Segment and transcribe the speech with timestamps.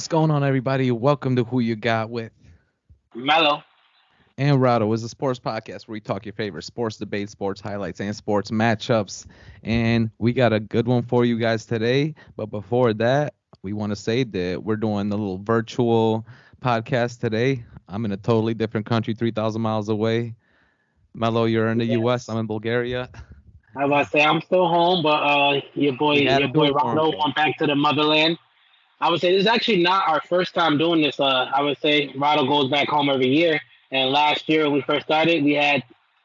[0.00, 0.90] What's going on, everybody?
[0.92, 2.32] Welcome to Who You Got with
[3.14, 3.62] Melo.
[4.38, 4.94] and Rado.
[4.94, 8.50] is a sports podcast where we talk your favorite sports debates, sports highlights, and sports
[8.50, 9.26] matchups.
[9.62, 12.14] And we got a good one for you guys today.
[12.34, 16.26] But before that, we want to say that we're doing a little virtual
[16.62, 17.62] podcast today.
[17.86, 20.34] I'm in a totally different country, 3,000 miles away.
[21.12, 21.98] Melo, you're in the Yes.
[21.98, 22.28] U.S.
[22.30, 23.10] I'm in Bulgaria.
[23.76, 26.68] I was about to say I'm still home, but uh, your boy, You your boy
[26.68, 28.38] do it for Rondo went back to the motherland.
[29.00, 31.18] I would say this is actually not our first time doing this.
[31.20, 33.60] Uh, I would say Rado goes back home every year,
[33.90, 35.82] and last year when we first started, we had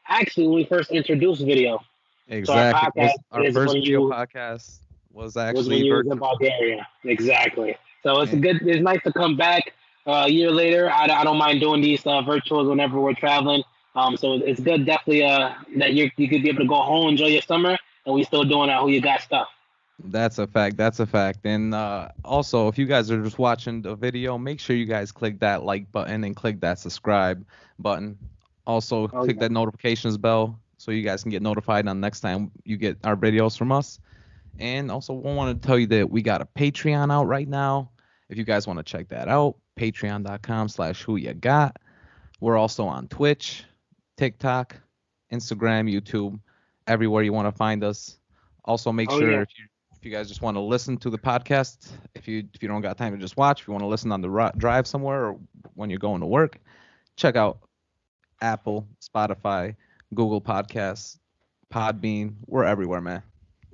[0.08, 1.80] actually when we first introduced video
[2.28, 2.92] Exactly.
[2.92, 6.18] podcast our is first video podcast was was when actually was in.
[6.18, 6.86] Bulgaria.
[7.04, 7.76] Exactly.
[8.02, 8.36] So it's a Yeah.
[8.36, 8.62] good.
[8.62, 9.62] It's nice to come back
[10.06, 10.90] uh, a year later.
[10.90, 13.62] I, I don't mind doing these uh, virtuals whenever we're traveling.
[13.94, 17.08] Um, so it's good, definitely, uh, that you you could be able to go home,
[17.08, 19.48] enjoy your summer, and we still doing our who you got stuff.
[19.98, 20.76] That's a fact.
[20.76, 21.40] That's a fact.
[21.44, 25.10] And uh, also, if you guys are just watching the video, make sure you guys
[25.10, 27.44] click that like button and click that subscribe
[27.78, 28.18] button.
[28.66, 29.40] Also, Oh, click yeah.
[29.42, 33.16] that notifications bell so you guys can get notified on next time you get our
[33.16, 33.98] videos from us.
[34.58, 37.90] And also, we want to tell you that we got a Patreon out right now.
[38.28, 41.76] If you guys want to check that out, patreon.com slash who you got.
[42.40, 43.64] We're also on Twitch,
[44.16, 44.76] TikTok,
[45.32, 46.38] Instagram, YouTube,
[46.86, 48.18] everywhere you want to find us.
[48.64, 49.40] Also, make Oh, sure yeah.
[49.42, 49.64] if you
[50.06, 52.96] you guys just want to listen to the podcast, if you if you don't got
[52.96, 55.38] time to just watch, if you want to listen on the ri- drive somewhere or
[55.74, 56.58] when you're going to work,
[57.16, 57.58] check out
[58.40, 59.74] Apple, Spotify,
[60.14, 61.18] Google Podcasts,
[61.72, 62.34] Podbean.
[62.46, 63.22] We're everywhere, man.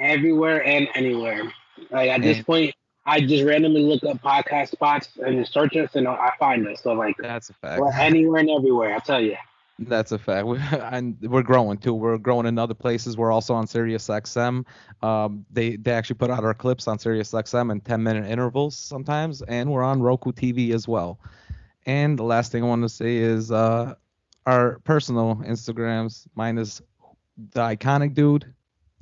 [0.01, 1.53] everywhere and anywhere.
[1.91, 6.09] Like at this point, I just randomly look up podcast spots and search us, and
[6.09, 6.83] I find us.
[6.83, 7.81] So like That's a fact.
[7.81, 8.95] we're anywhere and everywhere.
[8.95, 9.37] I tell you.
[9.78, 10.47] That's a fact.
[10.48, 11.95] We, and we're growing too.
[11.95, 13.17] We're growing in other places.
[13.17, 14.64] We're also on Sirius XM.
[15.03, 18.77] Um, they they actually put out our clips on Sirius XM in 10 minute intervals
[18.77, 21.19] sometimes, and we're on Roku TV as well.
[21.86, 23.95] And the last thing I want to say is uh,
[24.47, 26.27] our personal Instagrams.
[26.35, 26.80] Mine is
[27.52, 28.52] the iconic dude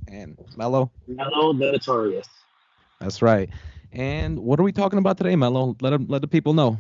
[0.09, 0.91] and Melo.
[1.19, 2.29] Hello, the notorious.
[3.01, 3.51] That's right.
[3.93, 5.77] And what are we talking about today, Melo?
[5.81, 6.79] Let 'em- let the people know.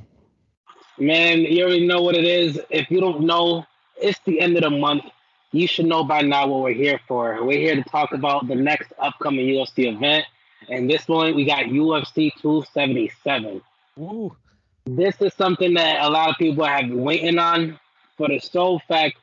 [0.98, 2.60] Man, you already know what it is.
[2.70, 3.65] If you don't know,
[4.03, 5.05] it's the end of the month.
[5.53, 7.44] You should know by now what we're here for.
[7.44, 10.25] We're here to talk about the next upcoming UFC event.
[10.69, 13.60] And this one, we got UFC 277.
[13.97, 14.37] Woo.
[14.87, 17.78] This is something that a lot of people have been waiting on
[18.16, 19.16] for the sole fact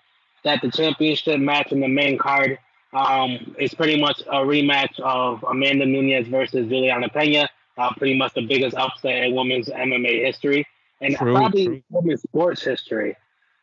[0.43, 2.59] that the championship match in the main card
[2.93, 7.47] um, is pretty much a rematch of Amanda Nunes versus Julianna Peña.
[7.77, 10.65] Uh, pretty much the biggest upset in women's MMA history
[11.01, 11.83] and True, probably true.
[11.91, 13.15] women's sports history.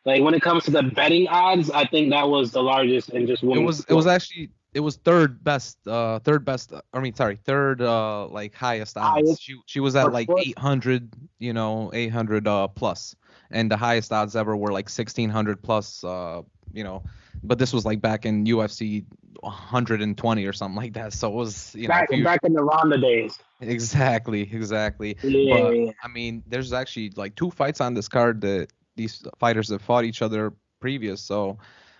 [0.05, 3.27] Like when it comes to the betting odds, I think that was the largest and
[3.27, 7.15] just it was it was actually it was third best uh third best i mean
[7.15, 9.27] sorry third uh like highest odds.
[9.27, 13.15] Highest she she was at like 800 you know 800 uh plus.
[13.51, 16.41] And the highest odds ever were like 1600 plus uh
[16.73, 17.03] you know.
[17.43, 19.05] But this was like back in ufc
[19.41, 21.13] 120 or something like that.
[21.13, 23.37] So it was you know back, you- back in the Ronda days.
[23.61, 25.17] exactly exactly.
[25.23, 25.91] Yeah, but yeah.
[26.03, 30.05] I mean, there's actually like two fights on this card that these fighters have fought
[30.05, 31.21] each other previous.
[31.21, 31.57] So,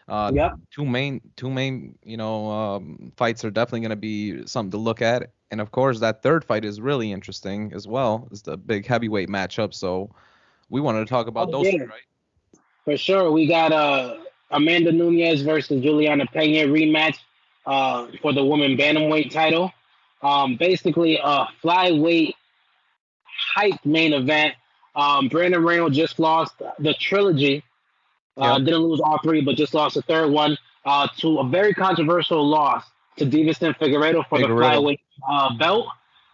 [0.08, 0.54] uh, Yep.
[0.72, 4.78] two main two main you know um, fights are definitely going to be something to
[4.78, 5.32] look at.
[5.52, 8.28] And of course, that third fight is really interesting as well.
[8.32, 9.74] It's the big heavyweight matchup.
[9.74, 10.10] So,
[10.70, 11.80] we wanted to talk about Oh, those yeah.
[11.80, 12.02] two, right?
[12.84, 13.32] For sure.
[13.32, 14.18] We got uh,
[14.52, 17.18] Amanda Nunes versus Julianna Peña rematch
[17.66, 19.72] uh, for the woman bantamweight title.
[20.22, 22.34] Um, basically, a flyweight
[23.56, 24.56] hype main event.
[24.96, 27.64] Um, Brandon Reynolds just lost the trilogy.
[28.38, 28.66] Uh, Yep.
[28.66, 32.46] Didn't lose all three, but just lost the third one uh, to a very controversial
[32.48, 32.84] loss
[33.18, 34.40] to Deiveson Figueiredo for Figueiredo.
[34.40, 35.88] the flyweight uh, belt.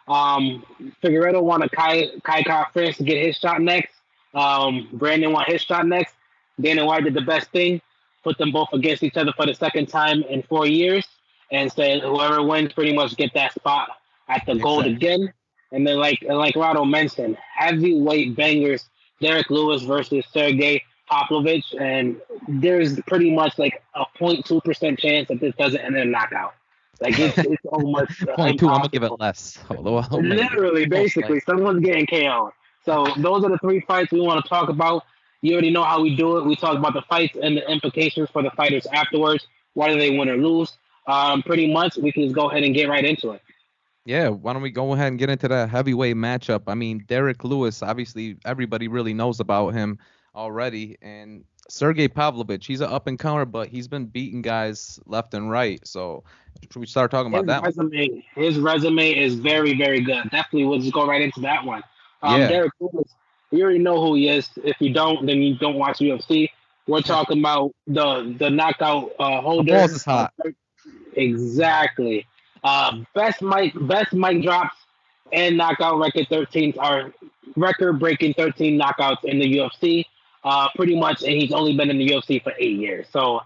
[0.08, 0.66] Um,
[1.04, 3.94] Figueiredo wanted Kai Kai Kai France to get his shot next.
[4.34, 6.16] Um, Brandon want his shot next.
[6.60, 7.82] Dana White did the best thing,
[8.24, 11.06] put them both against each other for the second time in four years,
[11.52, 13.90] and said whoever wins pretty much get that spot
[14.28, 15.32] at the gold again.
[15.72, 18.90] And then like and like Rado mentioned, heavyweight bangers,
[19.22, 25.40] Derrick Lewis versus Sergey Pavlovich, and there's pretty much like a 0.2 percent chance that
[25.40, 26.54] this doesn't end in a knockout.
[27.00, 28.68] Like it's, it's almost uh, two.
[28.68, 29.60] I'm gonna give it less.
[29.70, 32.54] Although, I'll make Literally, basically, someone's getting KO'd.
[32.86, 35.04] So those are the three fights we want to talk about.
[35.42, 36.46] You already know how we do it.
[36.46, 39.48] We talk about the fights and the implications for the fighters afterwards.
[39.74, 40.78] Whether they win or lose.
[41.08, 43.42] Um, pretty much, we can just go ahead and get right into it.
[44.06, 46.64] Yeah, why don't we go ahead and get into that heavyweight matchup?
[46.68, 50.00] I mean, Derrick Lewis, obviously everybody really knows about him
[50.36, 55.34] already, and Sergey Pavlovich, he's an up and comer, but he's been beating guys left
[55.36, 55.80] and right.
[55.88, 56.24] So
[56.72, 57.78] should we start talking about His that?
[57.78, 57.90] one?
[57.92, 60.24] resume, his resume is very, very good.
[60.32, 61.84] Definitely, we'll just go right into that one.
[62.24, 62.48] Um, Yeah.
[62.48, 63.14] Derrick Lewis,
[63.52, 64.50] you already know who he is.
[64.64, 66.50] If you don't, then you don't watch UFC.
[66.88, 69.74] We're talking about the the knockout uh, holder.
[69.74, 70.34] balls is hot.
[71.14, 72.26] Exactly.
[72.64, 74.76] Uh, best mic best mic drops
[75.34, 77.14] and knockout record 13 are
[77.56, 80.06] record breaking 13 knockouts in the UFC.
[80.44, 83.06] Uh, pretty much, and he's only been in the UFC for eight years.
[83.12, 83.42] So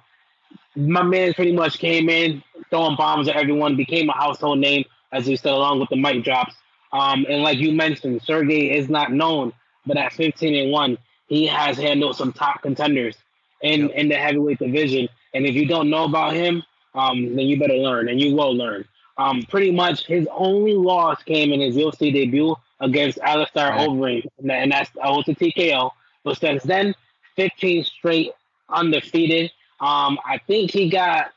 [0.76, 5.26] my man pretty much came in throwing bombs at everyone, became a household name as
[5.26, 6.56] he said, along with the mic drops.
[6.92, 9.54] Um, and like you mentioned, Sergey is not known,
[9.86, 10.98] but at 15 and one,
[11.28, 13.16] he has handled some top contenders
[13.62, 15.10] in in the heavyweight division.
[15.34, 16.64] And if you don't know about him,
[16.94, 18.86] um, then you better learn, and you will learn.
[19.18, 23.90] Um, pretty much his only loss came in his UFC debut against Alistair Right.
[23.90, 25.92] Overeem, and that's that was a TKO.
[26.24, 26.94] But since then,
[27.36, 28.32] 15 straight
[28.70, 29.52] undefeated.
[29.80, 31.32] Um, I think he got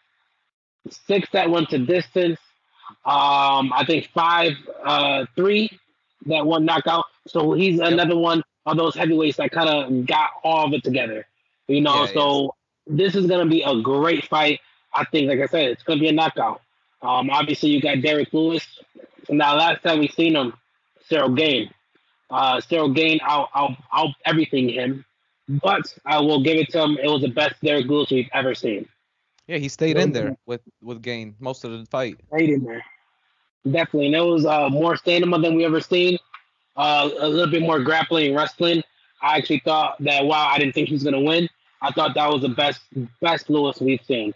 [0.90, 2.38] six that went to distance.
[3.04, 4.52] Um, I think five,
[4.84, 5.70] uh, three
[6.26, 7.04] that one knockout.
[7.26, 11.26] So he's another one of those heavyweights that kind of got all of it together.
[11.68, 12.54] You know, Yeah, so
[12.86, 14.60] this is gonna be a great fight.
[14.94, 16.62] I think, like I said, it's gonna be a knockout.
[17.02, 18.66] Um, obviously you got Derrick Lewis.
[19.28, 20.54] Now, last time we seen him,
[21.10, 21.70] Ciryl Gane.
[22.30, 25.04] Uh, Ciryl Gane I'll, I'll, I'll everything him,
[25.48, 26.98] but I will give it to him.
[27.02, 28.86] It was the best Derek Lewis we've ever seen.
[29.46, 32.18] Yeah, he stayed in there with with Gane most of the fight.
[32.34, 32.84] Stayed in there.
[33.64, 34.06] Definitely.
[34.06, 36.18] And it was uh, more stamina than we ever seen.
[36.76, 38.82] Uh, a little bit more grappling and wrestling.
[39.22, 41.48] I actually thought that wow, I didn't think he was gonna win.
[41.80, 42.82] I thought that was the best
[43.20, 44.34] best Lewis we've seen.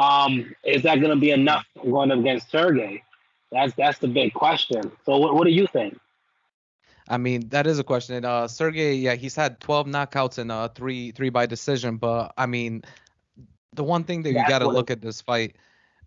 [0.00, 3.02] Um, is that gonna be enough going up against Sergey?
[3.52, 4.90] That's that's the big question.
[5.04, 5.98] So what, what do you think?
[7.08, 8.14] I mean, that is a question.
[8.14, 11.98] And, uh, Sergey, yeah, he's had 12 knockouts and uh, three three by decision.
[11.98, 12.82] But I mean,
[13.74, 15.56] the one thing that you got to look at this fight,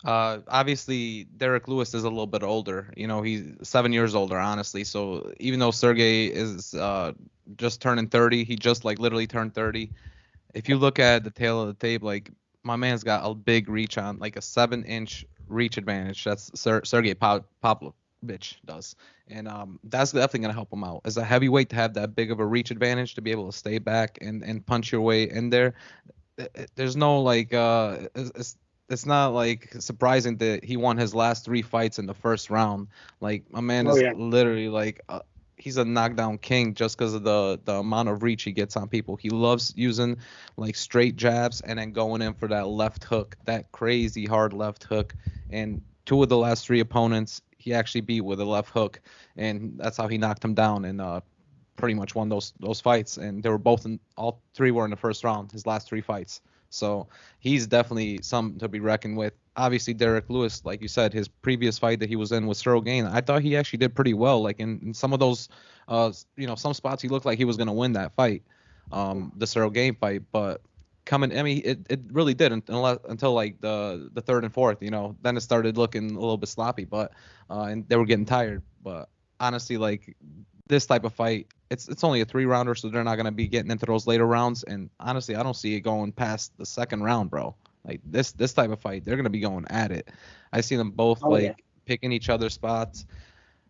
[0.05, 2.91] uh, obviously Derrick Lewis is a little bit older.
[2.97, 4.83] You know, he's seven years older, honestly.
[4.83, 7.11] So even though Sergey is uh,
[7.57, 9.91] just turning 30, he just like literally turned 30.
[10.55, 12.31] If you look at the tail of the tape, like
[12.63, 16.23] my man's got a big reach on, like a seven inch reach advantage.
[16.23, 18.95] That's Ser- Sergey Pa- Pavlovich does
[19.29, 22.15] and um, that's definitely going to help him out as a heavyweight to have that
[22.15, 25.01] big of a reach advantage to be able to stay back and, and punch your
[25.01, 25.73] way in there.
[26.37, 28.57] Th- th- There's no like uh, it's,
[28.89, 32.87] it's not like surprising that he won his last three fights in the first round.
[33.21, 34.13] Like my man Oh, is yeah.
[34.15, 35.01] literally like
[35.57, 38.87] he's a knockdown king just because of the the amount of reach he gets on
[38.87, 39.15] people.
[39.15, 40.17] He loves using
[40.57, 44.83] like straight jabs and then going in for that left hook, that crazy hard left
[44.83, 45.15] hook.
[45.49, 48.99] And two of the last three opponents he actually beat with a left hook,
[49.37, 51.21] and that's how he knocked him down and uh,
[51.77, 53.17] pretty much won those those fights.
[53.17, 56.01] And they were both in all three were in the first round, his last three
[56.01, 56.41] fights.
[56.73, 57.07] So
[57.39, 59.33] he's definitely something to be reckoned with.
[59.55, 62.83] Obviously, Derrick Lewis, like you said, his previous fight that he was in with Ciryl
[62.83, 64.41] Gane, I thought he actually did pretty well.
[64.41, 65.49] Like in, in some of those,
[65.87, 68.41] uh, you know, some spots he looked like he was gonna win that fight,
[68.91, 70.23] um, the Ciryl Gane fight.
[70.31, 70.61] But
[71.05, 74.81] coming, I mean, it, it really did until until like the the third and fourth.
[74.81, 77.11] You know, then it started looking a little bit sloppy, but
[77.49, 78.63] uh, and they were getting tired.
[78.81, 79.09] But
[79.39, 80.15] honestly, like
[80.67, 83.47] this type of fight, it's it's only a three rounder, so they're not gonna be
[83.47, 84.63] getting into those later rounds.
[84.63, 87.55] And honestly, I don't see it going past the second round, bro.
[87.85, 90.09] Like this this type of fight, they're gonna be going at it.
[90.51, 91.53] I see them both Oh, like yeah.
[91.85, 93.05] picking each other's spots.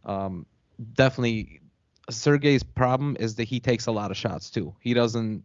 [0.05, 0.45] Um,
[0.93, 1.61] definitely,
[2.09, 4.75] Sergey's problem is that he takes a lot of shots too.
[4.79, 5.43] He doesn't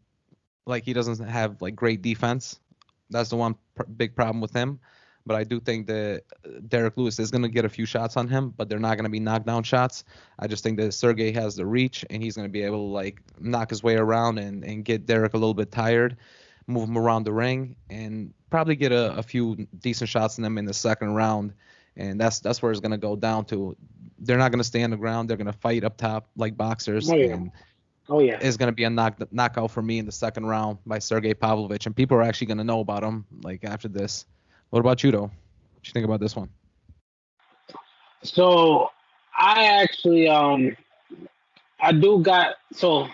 [0.67, 2.61] like he doesn't have like great defense.
[3.11, 4.81] That's the one pr- big problem with him.
[5.28, 8.16] But I do think that uh, Derrick Lewis is going to get a few shots
[8.16, 10.04] on him, but they're not going to be knockdown shots.
[10.38, 12.92] I just think that Sergey has the reach and he's going to be able to
[12.92, 16.16] like knock his way around and, and get Derrick a little bit tired,
[16.66, 20.58] move him around the ring, and probably get a, a few decent shots in him
[20.58, 21.52] in the second round.
[21.97, 23.76] And that's that's where it's going to go down to.
[24.20, 25.28] They're not going to stay on the ground.
[25.28, 27.11] They're going to fight up top like boxers.
[27.11, 27.35] Oh, yeah.
[27.35, 27.52] And
[28.11, 28.38] Oh yeah.
[28.40, 31.35] is going to be a knock knockout for me in the second round by Sergey
[31.35, 34.25] Pavlovich, and people are actually going to know about him like after this.
[34.71, 35.23] What about you, though?
[35.23, 36.49] What you think about this one?
[38.23, 38.91] So
[39.37, 40.77] I actually um
[41.81, 43.09] I do got so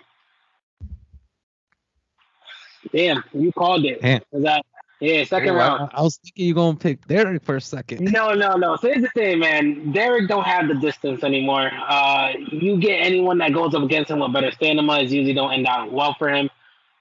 [2.93, 4.01] damn you called it.
[4.01, 4.21] Damn.
[4.47, 4.61] I-
[5.01, 5.91] yeah, second round.
[5.93, 8.11] I, I was thinking you going to pick Derrick for a second.
[8.13, 8.77] No, no, no.
[8.77, 9.93] So here's the thing, man.
[9.93, 11.71] Derrick don't have the distance anymore.
[11.89, 15.53] Uh, you get anyone that goes up against him with better stamina is usually don't
[15.53, 16.49] end out well for him.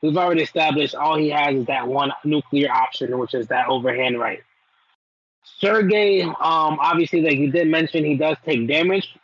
[0.04, 4.20] We've already established all he has is that one nuclear option, which is that overhand
[4.20, 4.44] right.
[5.60, 9.16] Sergey, um, obviously, like you did mention, he does take damage.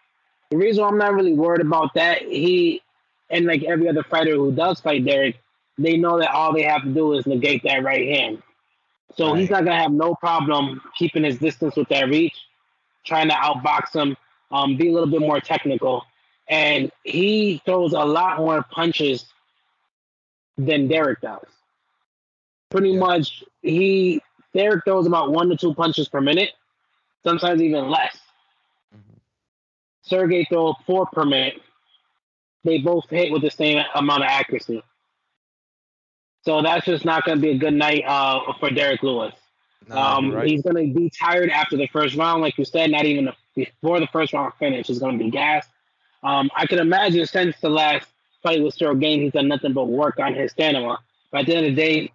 [0.49, 2.81] The reason why I'm not really worried about that, he
[3.29, 5.37] and like every other fighter who does fight Derrick,
[5.77, 8.41] they know that all they have to do is negate that right hand.
[9.17, 12.37] So he's not gonna have no problem keeping his distance with that reach,
[13.05, 14.15] trying to outbox him,
[14.49, 16.05] um, be a little bit more technical.
[16.49, 19.25] and he throws a lot more punches
[20.65, 21.45] than Derrick does.
[22.69, 22.99] Pretty Yeah.
[22.99, 24.21] much, he
[24.53, 26.51] Derrick throws about one to two punches per minute,
[27.23, 28.17] sometimes even less.
[28.93, 29.19] Mhm.
[30.01, 31.61] Sergey throws four per minute.
[32.63, 34.83] They both hit with the same amount of accuracy.
[36.43, 39.33] So that's just not going to be a good night uh, for Derrick Lewis.
[39.87, 40.47] Nah, Um, right.
[40.47, 42.91] He's going to be tired after the first round, like you said.
[42.91, 45.69] Not even before the first round finish, he's going to be gassed.
[46.23, 48.07] Um, I can imagine since the last
[48.43, 50.97] fight with Ciryl Gane, he's done nothing but work on his stamina.
[51.31, 52.11] But at the end of the day,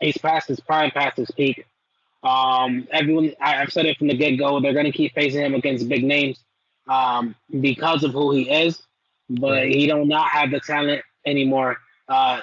[0.00, 1.66] he's past his prime, past his peak.
[2.22, 4.60] Um, everyone, I, I've said it from the get go.
[4.60, 6.42] They're going to keep facing him against big names
[6.88, 8.80] um, because of who he is.
[9.30, 11.76] But he do not not have the talent anymore
[12.08, 12.40] uh,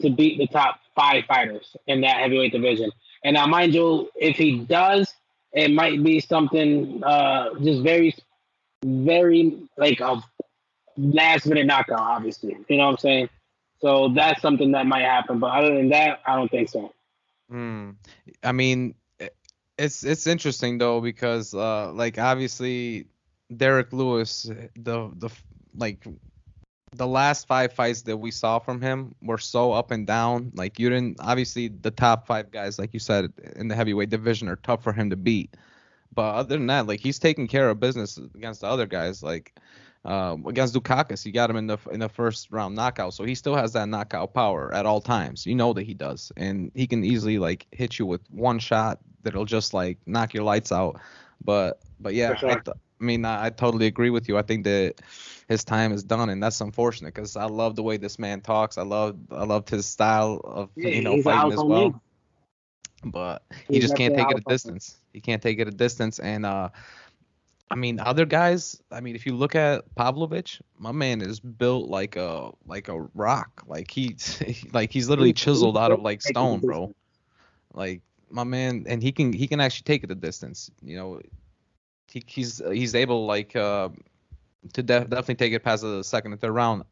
[0.00, 2.90] to beat the top five fighters in that heavyweight division.
[3.24, 5.12] And now, mind you, if he does,
[5.52, 8.14] it might be something uh, just very,
[8.84, 10.22] very like a
[10.98, 12.56] last minute knockout, obviously.
[12.68, 13.28] You know what I'm saying?
[13.80, 15.38] So that's something that might happen.
[15.38, 16.92] But other than that, I don't think so.
[17.48, 17.90] Hmm.
[18.42, 18.94] I mean,
[19.78, 23.06] it's it's interesting though because uh like obviously
[23.56, 25.30] Derrick Lewis the the
[25.74, 26.04] like
[26.92, 30.50] the last five fights that we saw from him were so up and down.
[30.54, 34.48] Like you didn't obviously the top five guys like you said in the heavyweight division
[34.48, 35.56] are tough for him to beat.
[36.12, 39.22] But other than that, like he's taking care of business against the other guys.
[39.22, 39.54] Like
[40.04, 43.34] uh, against Daukaus, he got him in the in the first round knockout, so he
[43.34, 45.46] still has that knockout power at all times.
[45.46, 48.98] You know that he does, and he can easily like hit you with one shot
[49.22, 51.00] that'll just like knock your lights out.
[51.44, 52.50] But but yeah, sure.
[52.50, 54.38] I, th- I mean I, I totally agree with you.
[54.38, 54.94] I think that
[55.48, 58.78] his time is done, and that's unfortunate because I love the way this man talks.
[58.78, 61.92] I love I loved his style of Yeah, you know fighting as well.
[61.92, 62.00] name.
[63.04, 64.98] But he just can't take it a distance.
[65.12, 66.70] He can't take it a distance, and uh.
[67.70, 68.80] I mean, other guys.
[68.90, 73.00] I mean, if you look at Pavlovich, my man is built like a like a
[73.14, 73.62] rock.
[73.66, 74.16] Like he,
[74.72, 76.94] like he's literally chiseled out of like to take it stone, bro.
[77.74, 80.70] Like my man, and he can he can actually take it a distance.
[80.82, 81.20] You know,
[82.10, 83.90] he, he's he's able like uh,
[84.72, 86.84] to def- definitely take it past the second and third round.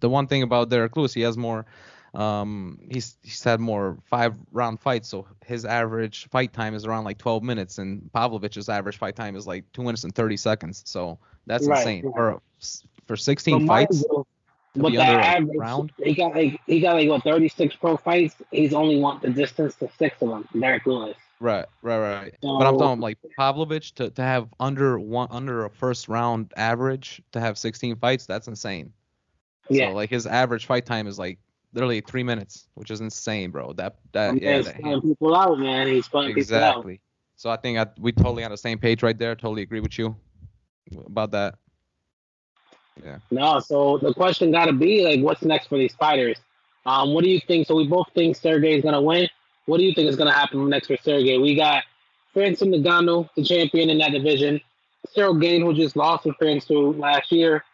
[0.00, 1.66] The one thing about Derrick Lewis, he has more.
[2.14, 7.04] Um, he's he's had more five round fights, so his average fight time is around
[7.04, 10.82] like 12 minutes, and Pavlovich's average fight time is like two minutes and 30 seconds.
[10.84, 12.14] So that's Right, insane right.
[12.14, 12.42] for
[13.06, 14.04] for 16 mind fights.
[14.10, 14.26] you,
[14.74, 15.92] to with be that under a average, round?
[16.02, 18.34] he got like he got like what 36 pro fights.
[18.50, 20.48] He's only won the distance to six of them.
[20.58, 21.16] Derrick Lewis.
[21.40, 22.34] Right, right, right.
[22.40, 27.20] but I'm talking like Pavlovich to, to have under one under a first round average
[27.32, 28.92] to have 16 fights, that's insane.
[29.68, 29.88] Yeah.
[29.88, 31.38] So like his average fight time is like
[31.72, 33.72] literally three minutes, which is insane, bro.
[33.74, 35.86] That that And yeah, that, people out, man.
[35.88, 36.76] He's putting people out.
[36.76, 37.00] exactly.
[37.36, 39.34] So I think I, we totally on the same page right there.
[39.34, 40.16] Totally agree with you
[41.06, 41.56] about that.
[43.02, 43.18] Yeah.
[43.30, 46.36] No, so the question got to be like, what's next for these fighters?
[46.84, 47.66] Um, what do you think?
[47.66, 49.28] So we both think Sergey is gonna win.
[49.66, 51.38] What do you think is gonna happen next for Sergey?
[51.38, 51.84] We got
[52.32, 54.60] Francis Ngannou, the champion in that division.
[55.16, 57.64] Ciryl Gane, who just lost to Francis last year,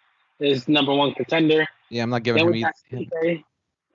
[0.41, 1.67] is number one contender.
[1.91, 3.43] Yeah, I'm not giving Then him either.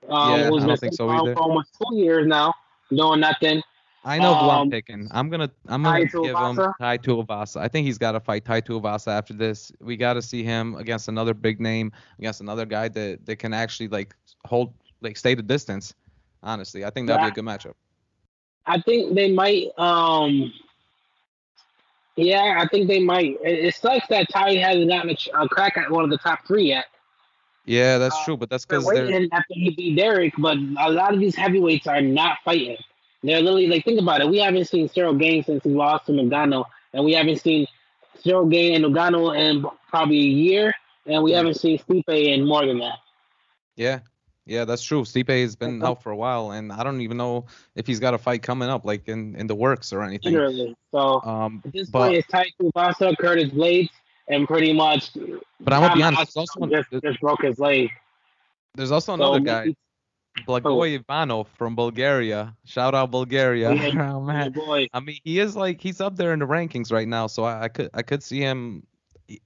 [0.08, 1.34] Um, Yeah, I don't think so either.
[1.34, 2.54] for almost two years now,
[2.90, 3.62] doing nothing.
[4.06, 5.08] I know who I'm Um, picking.
[5.12, 6.72] I'm gonna I'm gonna give him Tuivasa?
[6.78, 7.56] Tai Tuivasa.
[7.60, 9.72] I think he's got to fight Tai Tuivasa after this.
[9.80, 13.54] We got to see him against another big name, against another guy that that can
[13.54, 15.94] actually like hold like stay the distance.
[16.42, 17.72] Honestly, I think that'd be a good matchup.
[18.66, 19.68] I think they might.
[19.78, 20.52] Um,
[22.16, 23.38] yeah, I think they might.
[23.42, 26.46] It, it sucks that Tai hasn't gotten a, a crack at one of the top
[26.46, 26.84] three yet.
[27.66, 30.90] Yeah, that's Uh, true, but that's because they're waiting after he beat Derrick, but a
[30.90, 32.76] lot of these heavyweights are not fighting.
[33.22, 34.28] They're literally like, think about it.
[34.28, 37.66] We haven't seen Ciryl Gane since he lost to Ngannou, and we haven't seen
[38.22, 40.74] Ciryl Gane and Ngannou in probably a year,
[41.06, 41.38] and we Yeah.
[41.38, 42.98] haven't seen Stipe in more than that.
[43.76, 44.00] yeah.
[44.46, 45.04] Yeah, that's true.
[45.04, 48.12] Stipe has been out for a while, and I don't even know if he's got
[48.12, 50.34] a fight coming up, like in, in the works or anything.
[50.34, 50.76] Literally.
[50.90, 53.88] So Um, at this but point, it's Tai Tuivasa, Curtis Blaydes,
[54.28, 55.12] and pretty much.
[55.60, 56.34] but I'm gonna be honest.
[56.34, 57.90] There's also just, just broke his leg.
[58.74, 59.76] there's also So another guy, maybe-
[60.48, 61.00] Blagoy oh.
[61.00, 62.56] Ivanov from Bulgaria.
[62.64, 63.72] Shout out Bulgaria.
[63.72, 64.50] Yeah, oh Oh, man.
[64.52, 64.88] boy.
[64.92, 67.64] I mean, he is like he's up there in the rankings right now, so I,
[67.64, 68.84] I could I could see him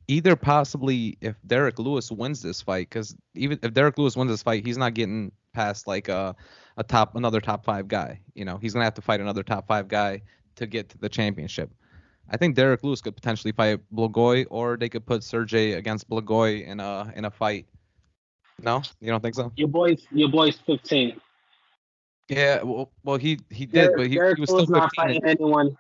[0.09, 4.43] either possibly if Derrick Lewis wins this fight, because even if Derrick Lewis wins this
[4.43, 6.35] fight, he's not getting past like a
[6.79, 8.21] a top another top five guy.
[8.35, 10.23] You know, he's gonna have to fight another top five guy
[10.57, 11.71] to get to the championship.
[12.31, 16.67] I think Derrick Lewis could potentially fight Blagoy, or they could put Sergey against Blagoy
[16.67, 17.67] in a in a fight.
[18.61, 19.53] No, you don't think so?
[19.57, 21.21] Your boy's your boy's 15.
[22.29, 24.95] Yeah, well, well he he did, Derrick, but he, Derrick he was Lewis still not
[24.95, 25.77] fighting anyone.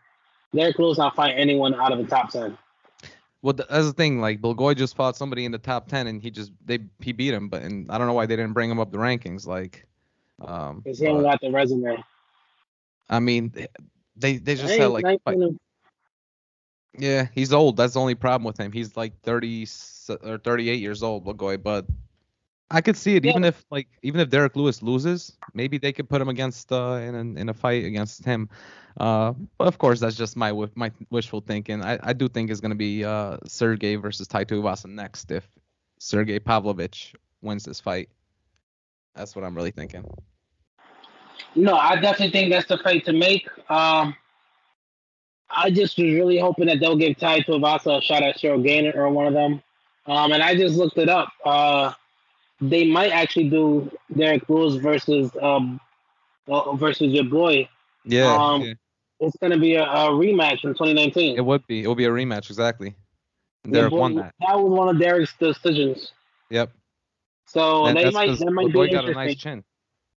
[0.54, 2.56] Derrick Lewis not fighting anyone out of the top 10.
[3.42, 4.20] Well, th- that's the thing.
[4.20, 7.34] Like Blagoy just fought somebody in the top ten, and he just they he beat
[7.34, 7.48] him.
[7.48, 9.46] But and I don't know why they didn't bring him up the rankings.
[9.46, 9.86] Like,
[10.40, 12.02] um, Because he ain't got the resume.
[13.08, 13.52] I mean,
[14.16, 15.58] they they just had like nice fight- to-
[16.98, 17.76] yeah, he's old.
[17.76, 18.72] That's the only problem with him.
[18.72, 21.62] He's like 30 s- or 38 years old, Blagoy.
[21.62, 21.86] But
[22.70, 23.24] I could see it.
[23.24, 23.30] Yeah.
[23.30, 26.94] Even if like even if Derrick Lewis loses, maybe they could put him against uh
[26.94, 28.48] in a, in a fight against him.
[28.98, 31.82] Uh, but of course that's just my my wishful thinking.
[31.82, 35.48] I, I do think it's gonna be uh Sergey versus Tai Tuivasa next if
[35.98, 38.08] Sergey Pavlovich wins this fight.
[39.14, 40.04] That's what I'm really thinking.
[41.54, 43.48] No, I definitely think that's the fight to make.
[43.70, 44.14] Um,
[45.50, 48.92] I just was really hoping that they'll give Tai Tuivasa a shot at Cheryl Gaynor
[48.94, 49.62] or one of them.
[50.06, 51.28] Um, and I just looked it up.
[51.44, 51.92] Uh,
[52.60, 55.80] they might actually do Derrick Lewis versus um
[56.48, 57.68] uh, versus your boy.
[58.04, 58.74] Yeah, Um, yeah,
[59.20, 61.36] It's gonna be a, a rematch from 2019.
[61.36, 61.82] it would be.
[61.82, 62.94] It would be a rematch exactly.
[63.70, 64.34] Derrick boy- won that.
[64.46, 66.12] That was one of Derrick's decisions.
[66.50, 66.70] Yep.
[67.46, 69.54] So And they might that might be Blagoy got a interesting.
[69.56, 69.64] nice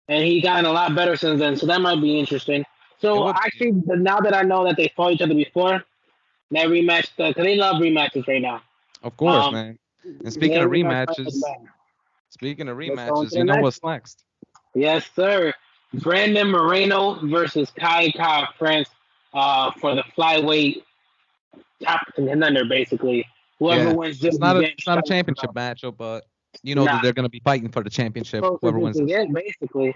[0.09, 1.57] and he gotten a lot better since then.
[1.57, 2.65] So that might be interesting.
[3.01, 5.83] So would actually, now that I know that they fought each other before,
[6.51, 8.63] that rematch, because they love rematches right now.
[9.03, 9.79] Of course, Um, man.
[10.05, 11.43] And speaking of rematches,
[12.29, 14.25] speaking of Let's go on rematches, you know next what's next?
[14.75, 15.53] yes, sir.
[15.95, 18.89] Brandon Moreno versus Kai Kai France
[19.35, 20.83] uh, for the flyweight
[21.83, 23.27] top contender, basically.
[23.59, 23.93] Whoever Yeah.
[23.95, 26.25] wins this, It's not a it's not a championship match, but
[26.63, 26.93] you know Nah.
[26.93, 28.45] that they're gonna be fighting for the championship.
[28.61, 29.27] Whoever wins this.
[29.33, 29.95] basically.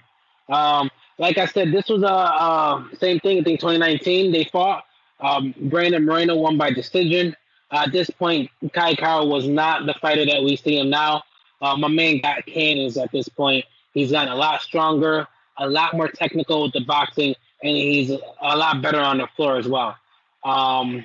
[0.49, 3.39] Um, like I said, this was a uh, same thing.
[3.41, 4.85] I think 2019 they fought.
[5.21, 7.37] Um, Brandon Moreno won by decision.
[7.71, 11.23] at this point, Kai Kara was not the fighter that we see him now.
[11.61, 13.65] Uh, my man got cannons at this point.
[13.93, 15.27] He's gotten a lot stronger,
[15.59, 19.57] a lot more technical with the boxing, and he's a lot better on the floor
[19.57, 19.97] as well.
[20.45, 21.05] Um,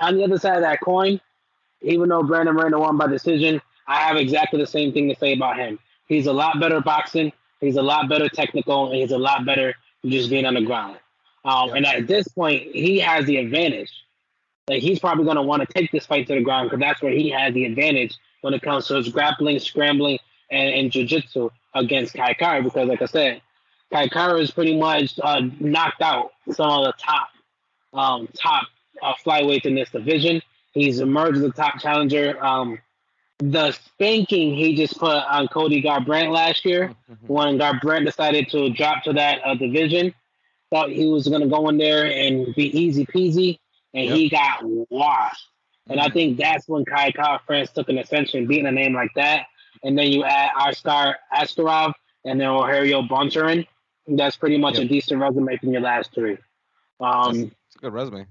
[0.00, 1.20] on the other side of that coin,
[1.82, 5.34] even though Brandon Moreno won by decision, I have exactly the same thing to say
[5.34, 5.78] about him.
[6.06, 7.32] He's a lot better boxing.
[7.60, 10.98] He's a lot better technical, and he's a lot better just being on the ground.
[11.44, 11.74] Um, Yeah.
[11.76, 13.92] And at this point, he has the advantage.
[14.68, 17.02] Like he's probably going to want to take this fight to the ground because that's
[17.02, 20.18] where he has the advantage when it comes to his grappling, scrambling,
[20.50, 22.62] and, and jiu-jitsu against Kai Kara.
[22.62, 23.40] Because, like I said,
[23.90, 27.28] Kai Kara is pretty much uh, knocked out some of the top
[27.94, 28.66] um, top
[29.02, 30.42] uh, flyweights in this division.
[30.72, 32.42] He's emerged as a top challenger.
[32.44, 32.78] Um,
[33.38, 36.92] the spanking he just put on Cody Garbrandt last year
[37.28, 40.12] when Garbrandt decided to drop to that uh, division,
[40.70, 43.58] thought he was going to go in there and be easy peasy,
[43.94, 45.46] and he got washed.
[45.88, 49.10] And I think that's when Kai Kara France took an ascension, beating a name like
[49.14, 49.46] that.
[49.82, 51.92] And then you add Askar Askarov
[52.24, 53.66] and then Rogerio Bontorin.
[54.06, 56.36] That's pretty much a decent resume from your last three.
[57.00, 58.26] Um, It's a good resume.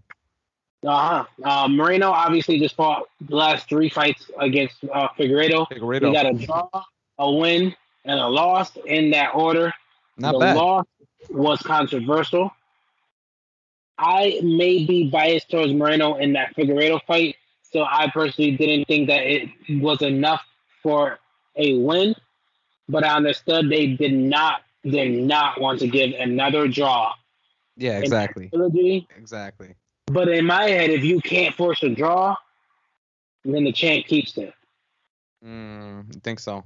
[0.85, 1.25] Uh-huh.
[1.43, 5.65] Uh, Moreno obviously just fought the last three fights against uh, Figueiredo.
[5.69, 6.13] He Figueiredo.
[6.13, 6.69] got a draw,
[7.17, 9.73] a win, and a loss in that order.
[10.17, 10.55] Not the bad.
[10.55, 10.85] loss
[11.29, 12.51] was controversial.
[13.97, 19.07] I may be biased towards Moreno in that Figueiredo fight, so I personally didn't think
[19.07, 19.49] that it
[19.81, 20.41] was enough
[20.83, 21.17] for
[21.55, 22.15] a win.
[22.87, 27.13] But I understood they did not did not want to give another draw.
[27.75, 28.49] Yeah, exactly.
[29.17, 29.75] Exactly.
[30.07, 32.35] But in my head, if you can't force a draw,
[33.45, 34.53] then the champ keeps it.
[35.45, 36.63] Mm, I think so.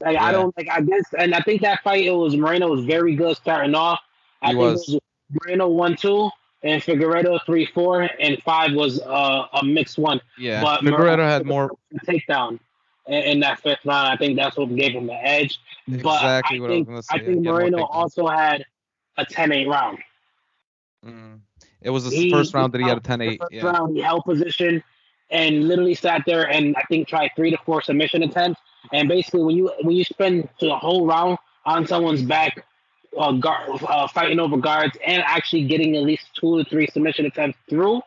[0.00, 0.24] Like Yeah.
[0.24, 3.14] I don't like I guess, and I think that fight it was Moreno was very
[3.14, 4.00] good starting off.
[4.42, 4.88] I He think was.
[4.88, 5.00] it was
[5.44, 6.30] Moreno one two
[6.62, 10.20] and Figueiredo three four and five was uh, a mixed one.
[10.38, 10.62] Yeah.
[10.62, 11.70] But Figueiredo Moreno- had more.
[12.06, 12.58] takedown
[13.06, 14.08] in, in that fifth round.
[14.08, 15.58] I think that's what gave him the edge.
[15.86, 18.64] But Exactly I what think I I think more Moreno also had
[19.16, 19.98] a 10-8 round.
[21.04, 21.40] Mm.
[21.84, 23.38] It was the He- first round that he had a 10-8.
[23.40, 23.66] first Yeah.
[23.66, 24.82] round, he held position
[25.30, 28.60] and literally sat there and I think tried three to four submission attempts.
[28.92, 32.64] And basically, when you when you spend the whole round on someone's back,
[33.16, 37.24] uh, guard, uh, fighting over guards, and actually getting at least two or three submission
[37.26, 38.02] attempts through,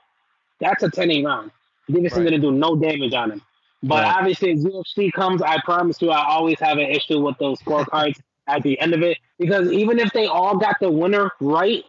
[0.59, 1.51] that's a 10 8 round.
[1.89, 2.23] Deiveson Right.
[2.25, 3.41] didn't do no damage on him.
[3.83, 4.15] But Right.
[4.17, 8.19] obviously, as UFC comes, I promise you, I always have an issue with those scorecards
[8.47, 11.83] at the end of it because even if they all got the winner right,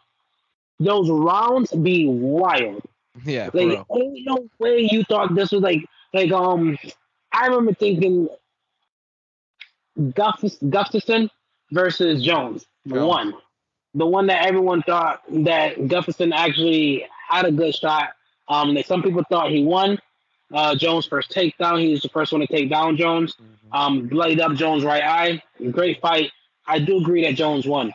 [0.79, 2.83] those rounds be wild.
[3.25, 6.79] Yeah, Like, ain't no way you thought this was like, like, um,
[7.33, 8.29] I remember thinking
[10.15, 11.29] Guff- Gustafsson
[11.73, 13.09] versus Jones, the Jones.
[13.09, 13.35] one,
[13.95, 18.11] the one that everyone thought that Gustafsson actually had a good shot.
[18.49, 19.99] Um, that some people thought he won.
[20.55, 21.83] Uh, Jones first takedown.
[21.83, 23.35] He was the first one to take down Jones.
[23.37, 23.77] Mhm.
[23.79, 25.43] Um, bloodied up Jones' right eye.
[25.71, 26.31] Great fight.
[26.67, 27.93] I do agree that Jones won,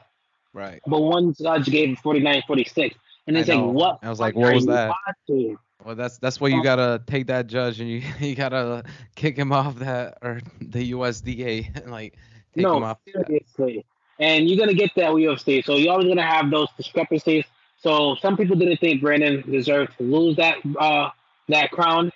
[0.54, 0.82] Right.
[0.86, 2.94] but one judge gave it 49-46.
[3.26, 4.00] And it's like, what?
[4.02, 4.94] I was like, what was that?
[5.08, 5.58] watching?
[5.86, 8.84] Well, that's that's why you gotta take that judge and you you gotta
[9.16, 12.18] kick him off that or the USDA and like
[12.54, 13.00] take no, him off.
[13.06, 13.86] seriously.
[14.20, 15.64] And you're gonna get that with UFC.
[15.64, 17.46] So you're always gonna have those discrepancies.
[17.78, 21.10] So some people didn't think Brandon deserved to lose that uh
[21.50, 22.12] that crown.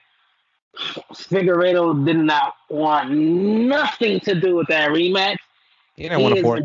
[1.14, 5.38] Figueiredo did not want nothing to do with that rematch.
[5.96, 6.62] He didn't want to is force.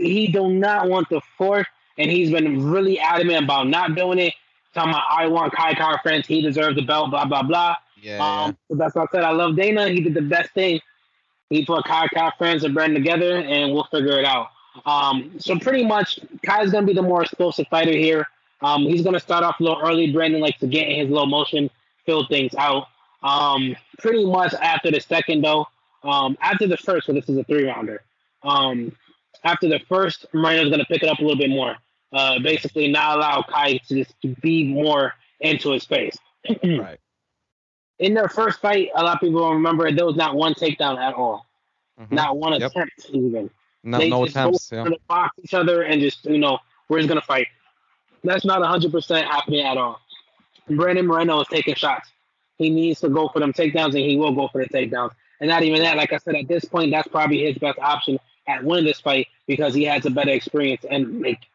[0.00, 1.66] He do not want the fourth,
[1.98, 4.34] and he's been really adamant about not doing it.
[4.74, 7.76] Talking about I want Kai Kara France, he deserves the belt, blah blah blah.
[8.00, 9.24] Yeah, Um, so that's what I said.
[9.24, 9.88] I love Dana.
[9.88, 10.80] He did the best thing.
[11.50, 14.48] He put Kai Kai friends and Brandon together, and we'll figure it out.
[14.86, 18.26] Um, so pretty much, Kai's gonna be the more explosive fighter here.
[18.62, 20.12] Um, he's gonna start off a little early.
[20.12, 21.68] Brandon likes to get in his low motion,
[22.06, 22.86] fill things out.
[23.22, 25.66] Um, pretty much after the second though,
[26.04, 28.02] um, after the first, so this is a three rounder.
[28.42, 28.96] Um,
[29.44, 31.76] after the first, Moreno's gonna pick it up a little bit more.
[32.12, 36.16] Uh, basically not allow Kai to just be more into his face.
[36.64, 36.98] right.
[37.98, 40.96] in their first fight, a lot of people will remember there was not one takedown
[40.98, 41.46] at all,
[42.00, 42.12] Mhm.
[42.12, 42.70] not one Yep.
[42.70, 43.50] attempt even.
[43.84, 44.70] No, they no just attempts.
[44.70, 44.84] go Yeah.
[44.84, 47.46] to box each other and just you know we're just gonna fight.
[48.24, 50.00] That's not hundred percent happening at all.
[50.68, 52.10] Brandon Moreno is taking shots.
[52.58, 55.10] He needs to go for them takedowns, and he will go for the takedowns.
[55.40, 58.18] And not even that, like I said, at this point, that's probably his best option
[58.46, 60.84] at winning this fight because he has a better experience.
[60.88, 61.46] And like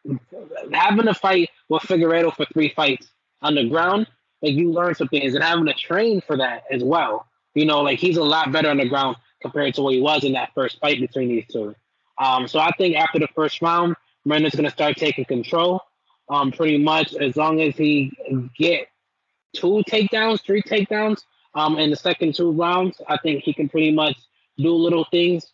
[0.72, 3.08] having a fight with Figueiredo for three fights
[3.42, 4.06] on the ground,
[4.42, 7.26] like you learn some things, and having to train for that as well.
[7.54, 10.24] You know, like he's a lot better on the ground compared to what he was
[10.24, 11.74] in that first fight between these two.
[12.18, 15.80] Um, so I think after the first round, Brandon's gonna start taking control.
[16.28, 18.12] Um, pretty much as long as he
[18.58, 18.88] get
[19.54, 21.22] two takedowns, three takedowns,
[21.56, 24.16] um, in the second two rounds, I think he can pretty much
[24.58, 25.52] do little things.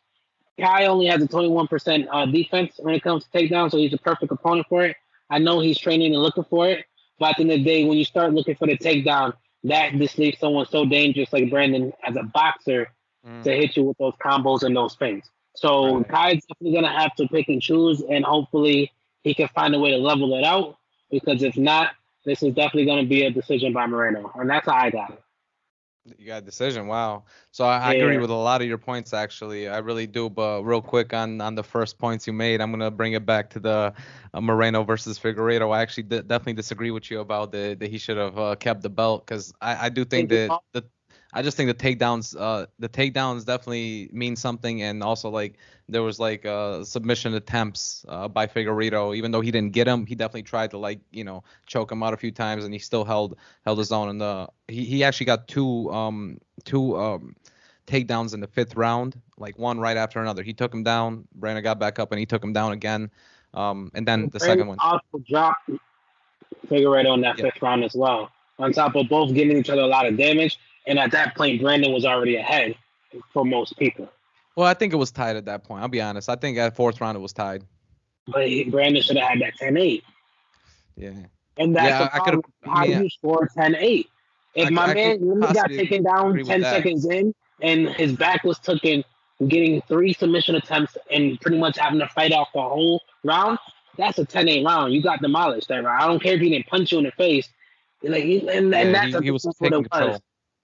[0.61, 3.99] Kai only has a 21% uh, defense when it comes to takedowns, so he's a
[3.99, 4.97] perfect opponent for it.
[5.31, 6.85] I know he's training and looking for it,
[7.19, 9.35] but at the end of the day, when you start looking for the takedown,
[9.65, 12.89] that just leaves someone so dangerous like Brandon as a boxer
[13.25, 13.45] Mm.
[13.45, 15.31] to hit you with those combos and those feints.
[15.55, 16.09] So Right.
[16.09, 18.91] Kai's definitely gonna have to pick and choose, and hopefully
[19.23, 20.77] he can find a way to level it out.
[21.09, 21.91] Because if not,
[22.25, 25.23] this is definitely gonna be a decision by Moreno, and that's how I got it.
[26.19, 26.87] You got a decision.
[26.87, 27.25] Wow.
[27.51, 29.69] So I, I agree with a lot of your points actually.
[29.69, 30.29] I really do.
[30.29, 33.51] But real quick on on the first points you made, I'm gonna bring it back
[33.51, 33.93] to the
[34.33, 35.73] uh, Moreno versus Figueiredo.
[35.75, 38.83] I actually d- definitely disagree with you about the that he should have uh, kept
[38.83, 40.85] the belt because I I do think Think that the
[41.35, 44.83] I just think the takedowns uh the takedowns definitely mean something.
[44.83, 45.55] And also like
[45.89, 50.05] there was like uh submission attempts uh, by Figueiredo even though he didn't get him
[50.05, 52.79] he definitely tried to like you know choke him out a few times and he
[52.79, 54.11] still held held his own.
[54.11, 57.35] And the he, he actually got two um two um
[57.87, 60.43] takedowns in the fifth round like one right after another.
[60.43, 63.11] He took him down Brandon got back up and he took him down again.
[63.55, 64.79] Um and then the second one.
[64.81, 65.71] Also dropped
[66.67, 67.47] Figueiredo in that Yeah.
[67.47, 68.31] fifth round as well.
[68.59, 71.61] On top of both giving each other a lot of damage, and at that point,
[71.63, 72.75] Brandon was already ahead
[73.33, 74.09] for most people.
[74.57, 76.75] well I think it was tied at that point I'll be honest I think at
[76.75, 77.63] fourth round it was tied
[78.27, 80.03] But he, Brandon should have had that 10-8.
[80.97, 81.11] yeah
[81.59, 82.43] And that's Yeah, the I problem.
[82.65, 82.99] How yeah.
[82.99, 84.07] do you score 10-8?
[84.55, 86.71] If I- my I man really got taken down with 10 that.
[86.75, 89.05] seconds in and his back was taken,
[89.49, 93.59] getting three submission attempts and pretty much having to fight off the whole round,
[93.99, 94.93] that's a 10-8 round.
[94.95, 96.03] You got demolished that round.
[96.03, 97.49] I don't care if he didn't punch you in the face.
[98.03, 100.21] Like, and, and that's he, he was what taking it control was.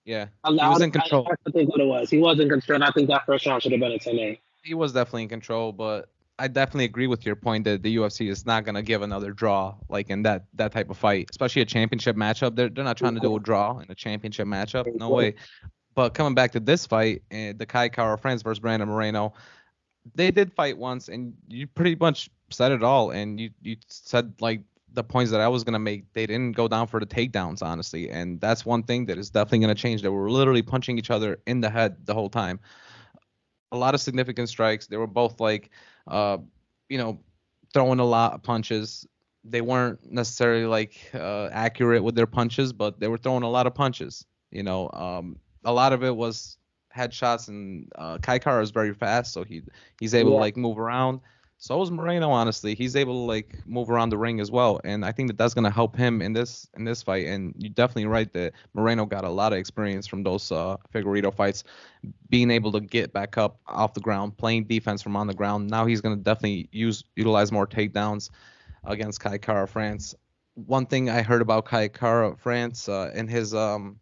[0.08, 2.10] Yeah he was in control I, I think what it was.
[2.10, 2.76] He was in control.
[2.76, 4.38] And I think that first round should have been a 10-8.
[4.64, 8.30] he was definitely in control, but I definitely agree with your point that the UFC
[8.30, 11.66] is not gonna give another draw like in that that type of fight, especially a
[11.66, 12.54] championship matchup.
[12.54, 15.34] They're they're not trying to do a draw in a championship matchup, no way.
[15.94, 19.34] But coming back to this fight, uh, the Kai Kara France versus Brandon Moreno,
[20.14, 24.32] they did fight once, and you pretty much said it all, and you you said
[24.40, 24.60] like
[24.98, 26.12] the points that I was gonna make.
[26.12, 29.60] They didn't go down for the takedowns, honestly, and that's one thing that is definitely
[29.60, 30.02] gonna change.
[30.02, 32.60] They were literally punching each other in the head the whole time
[33.72, 34.86] a lot of significant strikes.
[34.86, 35.70] They were both like,
[36.06, 36.38] uh,
[36.88, 37.20] you know,
[37.72, 39.06] throwing a lot of punches.
[39.44, 43.66] They weren't necessarily like uh, accurate with their punches, but they were throwing a lot
[43.66, 44.24] of punches.
[44.50, 46.56] You know, um, a lot of it was
[46.96, 49.62] headshots, and uh, Kai Kara is very fast, so he
[50.00, 51.20] he's able to like move around.
[51.60, 52.76] So is Moreno, honestly.
[52.76, 55.54] He's able to like move around the ring as well, and I think that that's
[55.54, 57.26] gonna help him in this in this fight.
[57.26, 61.34] And you're definitely right that Moreno got a lot of experience from those uh, Figueiredo
[61.34, 61.64] fights
[62.30, 65.68] being able to get back up off the ground, playing defense from on the ground.
[65.68, 68.30] Now he's to definitely use utilize more takedowns
[68.84, 70.14] against Kai Kara France.
[70.54, 73.98] One thing I heard about Kai Kara France uh, in his um,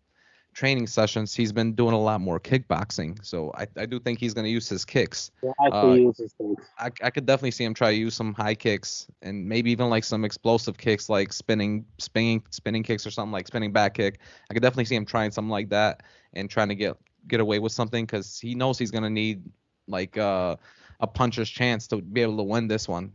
[0.56, 3.22] training sessions, he's been doing a lot more kickboxing.
[3.22, 5.30] So I, I do think he's going to use his kicks.
[5.42, 6.56] Yeah, I Uh, could use his things.
[6.78, 9.90] I, I could definitely see him try to use some high kicks and maybe even
[9.90, 14.18] like some explosive kicks like spinning spinning spinning kicks or something like spinning back kick.
[14.50, 16.96] I could definitely see him trying something like that and trying to get
[17.28, 19.42] get away with something because he knows he's gonna need
[19.88, 20.56] like uh,
[21.00, 23.12] a puncher's chance to be able to win this one.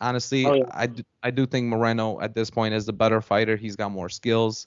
[0.00, 0.64] Honestly, Oh, yeah.
[0.70, 3.56] I, do, I do think Moreno at this point is the better fighter.
[3.56, 4.66] He's got more skills.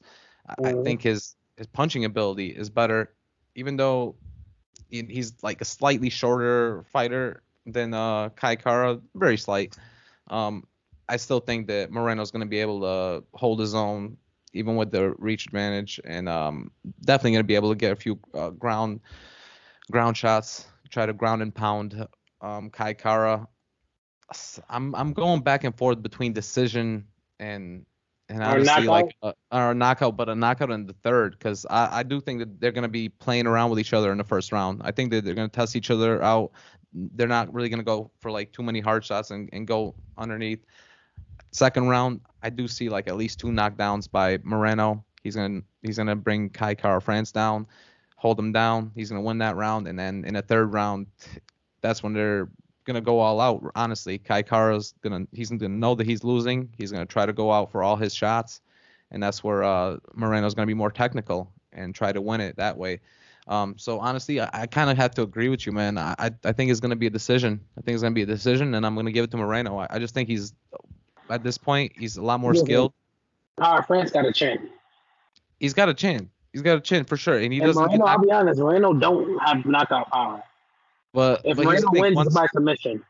[0.63, 0.84] I, Mhm.
[0.84, 3.12] think his his punching ability is better,
[3.56, 4.15] even though
[4.89, 9.76] he's like a slightly shorter fighter than uh, Kai Kara, very slight.
[10.28, 10.65] Um,
[11.10, 14.17] I still think that Moreno's going to be able to hold his own,
[14.54, 17.96] even with the reach advantage, and um, definitely going to be able to get a
[17.96, 19.02] few uh, ground
[19.89, 22.08] ground shots, try to ground and pound
[22.41, 23.48] um, Kai Kara.
[24.70, 27.08] I'm I'm going back and forth between decision
[27.39, 27.86] and
[28.30, 31.38] and Or honestly like a, uh, or a knockout, but a knockout in the third
[31.38, 34.12] because I, I do think that they're going to be playing around with each other
[34.12, 34.82] in the first round.
[34.84, 36.52] I think that they're going to test each other out.
[36.94, 39.96] They're not really going to go for like too many hard shots and, and go
[40.18, 40.60] underneath.
[41.52, 45.04] Second round, I do see like at least two knockdowns by Moreno.
[45.24, 47.68] He's gonna he's gonna bring Kai Kara France down,
[48.16, 48.92] hold him down.
[48.96, 51.08] He's gonna win that round, and then in the third round,
[51.82, 52.50] that's when they're
[52.88, 53.63] gonna go all out.
[53.76, 56.69] Honestly, Kai Kara's gonna he's gonna know that he's losing.
[56.76, 58.62] He's gonna try to go out for all his shots,
[59.12, 62.76] and that's where uh, Moreno's gonna be more technical and try to win it that
[62.76, 63.02] way.
[63.47, 65.97] Um, so honestly, I, I kind of have to agree with you, man.
[65.97, 67.62] I, I think it's gonna be a decision.
[67.78, 69.78] I think it's gonna be a decision, and I'm gonna give it to Moreno.
[69.78, 70.54] I, I just think he's
[71.30, 72.93] at this point he's a lot more skilled.
[73.60, 74.69] Power France got a chin.
[75.60, 76.30] He's got a chin.
[76.54, 78.93] He's got a chin for sure, and he And doesn't Moreno, I'll be honest, Moreno
[78.93, 80.41] don't have knockout power.
[81.13, 83.04] But, If but Moreno wins, once- by submission.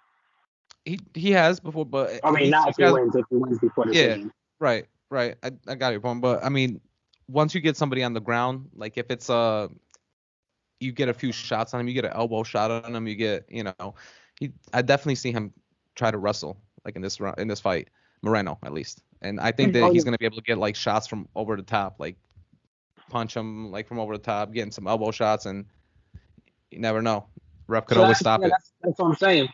[0.86, 3.16] he he has before, but I mean, not if he got- wins.
[3.16, 4.18] If he wins before the Yeah.
[4.60, 5.36] Right, right.
[5.44, 6.80] I, I got your point, but I mean,
[7.28, 9.68] once you get somebody on the ground, like if it's uh,
[10.80, 13.16] you get a few shots on him, you get an elbow shot on him, you
[13.16, 13.96] get, you know,
[14.40, 14.52] he.
[14.74, 15.52] I definitely see him
[15.96, 17.90] try to wrestle like in this in this fight,
[18.22, 20.76] Moreno at least, and I think that Oh, he's gonna be able to get like
[20.76, 22.16] shots from over the top, like
[23.10, 25.66] punch him like from over the top, getting some elbow shots, and
[26.72, 27.26] you never know.
[27.68, 28.50] Ref could So always stop yeah, it.
[28.52, 29.50] That's, that's what I'm saying.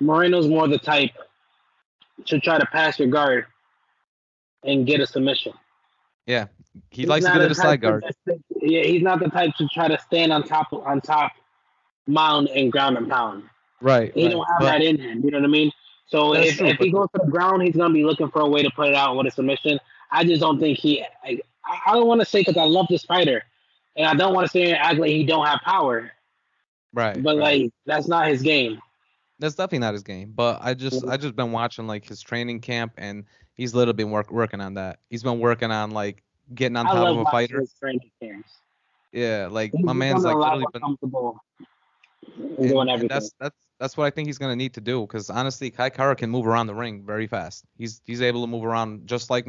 [0.00, 1.10] Moreno's more the type
[2.26, 3.46] to try to pass your guard
[4.64, 5.52] and get a submission.
[6.26, 6.46] Yeah,
[6.90, 8.04] he He's likes to get to the the side type to guard.
[8.60, 11.32] yeah, he's not the type to try to stand on top on top
[12.06, 13.44] mound and ground and pound.
[13.80, 14.12] Right.
[14.14, 14.32] He right.
[14.32, 15.22] don't have But- that in him.
[15.24, 15.72] You know what I mean?
[16.06, 18.46] So if, true, if he goes to the ground, he's gonna be looking for a
[18.48, 19.80] way to put it out with a submission.
[20.10, 21.02] I just don't think he.
[21.24, 21.40] I,
[21.86, 23.42] I don't want to say because I love this fighter,
[23.96, 26.12] and I don't want to say and act like he don't have power.
[26.92, 27.22] Right.
[27.22, 27.62] But right.
[27.62, 28.80] like that's not his game.
[29.38, 30.32] That's definitely not his game.
[30.34, 31.06] But I just.
[31.06, 33.24] I just been watching like his training camp and
[33.54, 35.00] he's literally been work, working on that.
[35.10, 36.22] He's been working on like
[36.54, 37.60] getting on I top of a fighter.
[37.60, 38.50] his training camps.
[39.12, 41.38] Yeah, like He's my man's like literally been comfortable
[42.60, 43.08] doing everything.
[43.08, 46.14] that's that's that's what I think he's gonna need to do because honestly, Kai Kara
[46.14, 47.64] can move around the ring very fast.
[47.76, 49.44] He's he's able to move around just like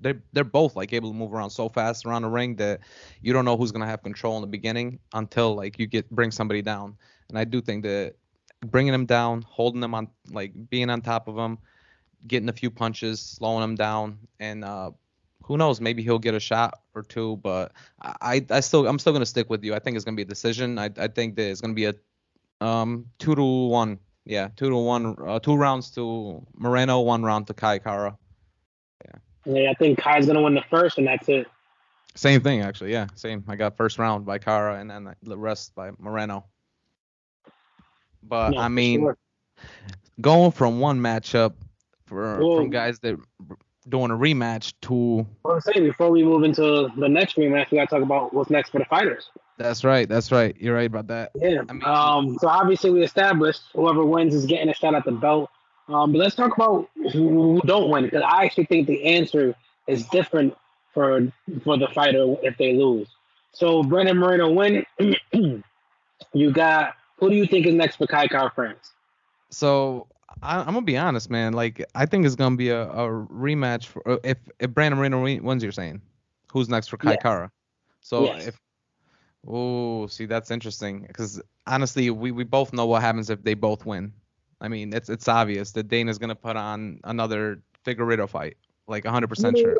[0.00, 2.80] they're they're both like able to move around so fast around the ring that
[3.22, 6.32] you don't know who's gonna have control in the beginning until like you get bring
[6.32, 6.96] somebody down.
[7.28, 8.16] And I do think that
[8.60, 11.56] bringing him down, holding him on like being on top of him,
[12.26, 14.90] getting a few punches, slowing him down, and uh,
[15.44, 17.36] who knows, maybe he'll get a shot or two.
[17.36, 17.70] But
[18.02, 19.76] I I still I'm still gonna stick with you.
[19.76, 20.76] I think it's gonna be a decision.
[20.76, 21.94] I I think that it's gonna be a
[22.60, 23.98] um, two to one.
[24.24, 25.16] Yeah, two to one.
[25.24, 28.16] Uh, two rounds to Moreno, one round to Kai Kara.
[29.44, 31.46] yeah, I think Kai's gonna win the first, and that's it.
[32.16, 32.92] Same thing, actually.
[32.92, 33.44] Yeah, same.
[33.46, 36.46] I got first round by Kara, and then the rest by Moreno.
[38.22, 39.18] But Yeah, I mean, sure.
[40.20, 41.54] going from one matchup
[42.06, 42.56] for Whoa.
[42.56, 43.16] from guys that
[43.88, 47.86] doing a rematch to I'm saying before we move into the next rematch, we gotta
[47.88, 49.30] talk about what's next for the fighters.
[49.58, 50.54] That's right, that's right.
[50.60, 51.32] You're right about that.
[51.34, 51.62] Yeah.
[51.68, 52.38] I mean- um.
[52.40, 55.50] So obviously we established whoever wins is getting a shot at the belt.
[55.88, 56.12] Um.
[56.12, 59.54] But let's talk about who don't win because I actually think the answer
[59.86, 60.54] is different
[60.92, 61.32] for
[61.64, 63.08] for the fighter if they lose.
[63.52, 64.84] So Brandon Moreno win.
[66.32, 68.92] you got who do you think is next for Kai Kara France?
[69.50, 70.06] So
[70.42, 71.52] I, I'm gonna be honest, man.
[71.54, 75.62] Like I think it's gonna be a, a rematch for if if Brandon Moreno wins.
[75.62, 76.02] You're saying
[76.52, 77.22] who's next for Kai Yes.
[77.22, 77.50] Kara?
[78.00, 78.48] So Yes.
[78.48, 78.60] if
[79.46, 83.86] oh, see that's interesting because honestly, we we both know what happens if they both
[83.86, 84.12] win.
[84.60, 88.56] I mean, it's it's obvious that Dana's gonna put on another Figueiredo fight,
[88.88, 89.76] like 100 percent sure.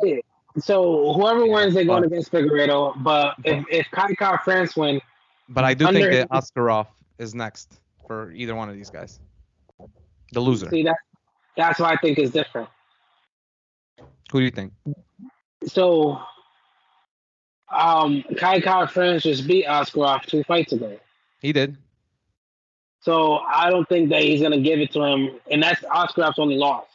[0.59, 3.03] So whoever Yeah, wins, they're going against Figueiredo.
[3.03, 5.01] But if if Kai France win,
[5.49, 6.87] But I do think Under- that Askarov
[7.19, 9.19] is next for either one of these guys.
[10.33, 10.69] The loser.
[10.69, 10.97] see that
[11.55, 12.69] that's what I think is different.
[14.31, 14.73] Who do you think?
[15.65, 16.21] So
[17.69, 20.97] Um, Kai Kara France just beat Askarov two fights ago.
[21.39, 21.77] He did.
[23.01, 26.55] So I don't think that he's gonna give it to him, and that's Oscar's only
[26.55, 26.85] loss.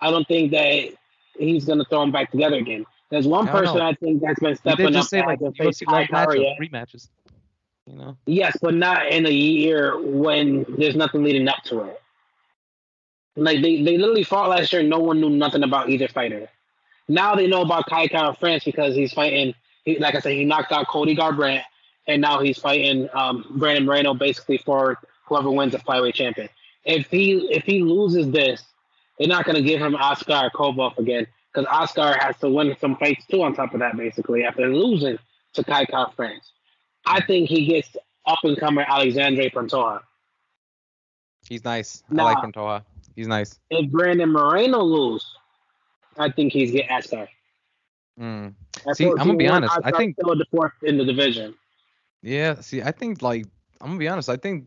[0.00, 0.88] I don't think that
[1.38, 2.86] he's gonna throw him back together again.
[3.10, 3.86] There's one I person know.
[3.86, 4.92] I think that's been stepping up.
[4.92, 7.08] just say like UFC Kai love matchup, rematches.
[7.86, 8.16] You know.
[8.26, 12.00] Yes, but not in a year when there's nothing leading up to it.
[13.36, 14.82] Like they, they literally fought last year.
[14.82, 16.48] No one knew nothing about either fighter.
[17.08, 19.54] Now they know about Kai Kara France because he's fighting.
[19.84, 21.62] He, like I said, he knocked out Cody Garbrandt,
[22.06, 26.48] and now he's fighting um, Brandon Moreno basically for whoever wins the flyweight champion.
[26.84, 28.62] If he if he loses this,
[29.18, 33.26] they're not going to give him Askarov again because Oscar has to win some fights
[33.26, 33.42] too.
[33.42, 35.18] On top of that, basically after losing
[35.54, 36.52] to Kai Kara France,
[37.06, 40.00] I think he gets up and comer Alexandre Pantoja.
[41.48, 42.02] He's nice.
[42.10, 42.26] Nah.
[42.26, 42.84] I like Pantoja.
[43.16, 43.58] He's nice.
[43.70, 45.26] If Brandon Moreno loses,
[46.16, 47.28] I think he's get Oscar.
[48.18, 48.54] Mm.
[48.94, 51.54] See, I'm gonna be honest, I think- still the fourth in the division.
[52.22, 52.60] Yeah.
[52.60, 53.46] See, I think like
[53.80, 54.28] I'm gonna be honest.
[54.28, 54.66] I think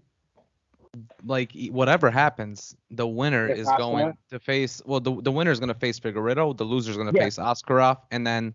[1.25, 3.77] like whatever happens, the winner is Oscar?
[3.77, 4.81] going to face.
[4.85, 6.55] Well, the the winner is gonna face Figueiredo.
[6.57, 7.23] The loser is gonna Yeah.
[7.23, 8.53] face Askarov, and then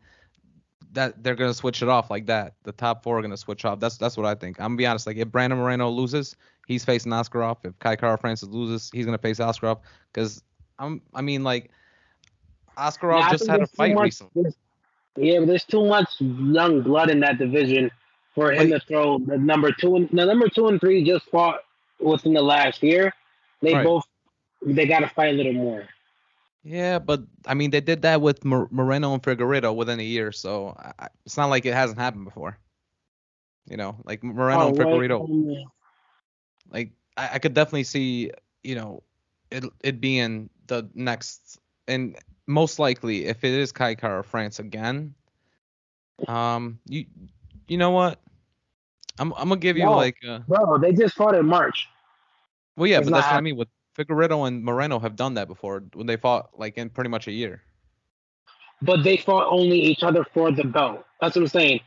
[0.92, 2.54] that they're gonna switch it off like that.
[2.64, 3.78] The top four are gonna switch off.
[3.80, 4.58] That's that's what I think.
[4.60, 5.06] I'm gonna be honest.
[5.06, 6.34] Like if Brandon Moreno loses,
[6.66, 7.58] he's facing Askarov.
[7.64, 9.80] If Kai Kara Francis loses, he's gonna face Askarov.
[10.12, 10.42] Because
[10.78, 11.70] I'm I mean like
[12.76, 14.42] Askarov Yeah, just had a fight much- recently.
[14.42, 14.56] there's-
[15.18, 17.90] Yeah, but there's too much young blood in that division
[18.34, 21.26] for him Like- to throw the number two and the number two and three just
[21.26, 21.60] fought
[22.00, 23.12] within the last year.
[23.62, 23.84] They Right.
[23.84, 24.04] both
[24.64, 25.88] they got to fight a little more.
[26.64, 30.74] Yeah, but I mean, they did that with Moreno and Figueiredo within a year, so
[30.98, 32.58] I, it's not like it hasn't happened before.
[33.66, 35.70] You know, like Moreno Oh, and Figueiredo, um,
[36.70, 39.02] like I, I could definitely see, you know,
[39.50, 42.16] it it being the next and
[42.48, 45.14] most likely if it is Kai Kara France again,
[46.26, 47.06] um, you
[47.68, 48.20] you know what?
[49.18, 49.96] I'm I'm gonna give you No.
[49.96, 51.88] like, uh, bro, they just fought in March.
[52.76, 53.56] well, yeah, It's but that's what I mean.
[53.56, 57.28] With Figueiredo and Moreno have done that before when they fought like in pretty much
[57.28, 57.62] a year.
[58.82, 61.04] but they fought only each other for the belt.
[61.20, 61.80] That's what I'm saying.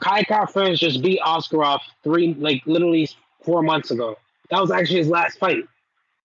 [0.00, 3.08] Kai Kara France just beat Askarov three, like literally
[3.44, 4.16] four months ago.
[4.50, 5.64] That was actually his last fight.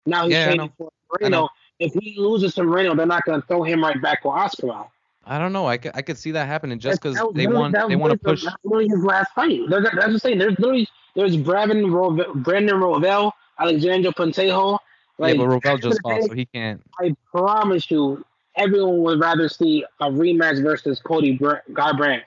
[0.06, 0.90] Now he's Yeah, training for.
[1.12, 1.50] Moreno.
[1.80, 4.88] If he loses to Moreno, they're not going to throw him right back with Askarov.
[5.26, 5.68] I don't know.
[5.68, 8.44] I could, I could see that happening just because they want they want to push.
[8.46, 9.60] That's literally his last fight.
[9.70, 10.40] They're, that's I'm saying.
[10.40, 14.80] There's literally there's Brandon Rove, Brandon Royval, Alexandre Pantoja.
[15.18, 16.82] Like, yeah, but Royval just lost, so he can't.
[17.00, 18.24] I promise you,
[18.56, 22.24] everyone would rather see a rematch versus Cody Br- Garbrandt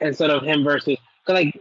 [0.00, 0.98] instead of him versus.
[1.26, 1.60] Cause like,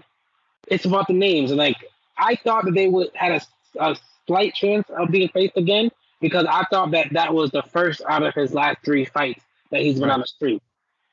[0.68, 1.78] it's about the names, and like,
[2.18, 3.96] I thought that they would had a, a
[4.28, 5.90] slight chance of being faced again
[6.22, 9.82] because I thought that that was the first out of his last three fights that
[9.82, 10.14] he's been Right.
[10.16, 10.62] on the street.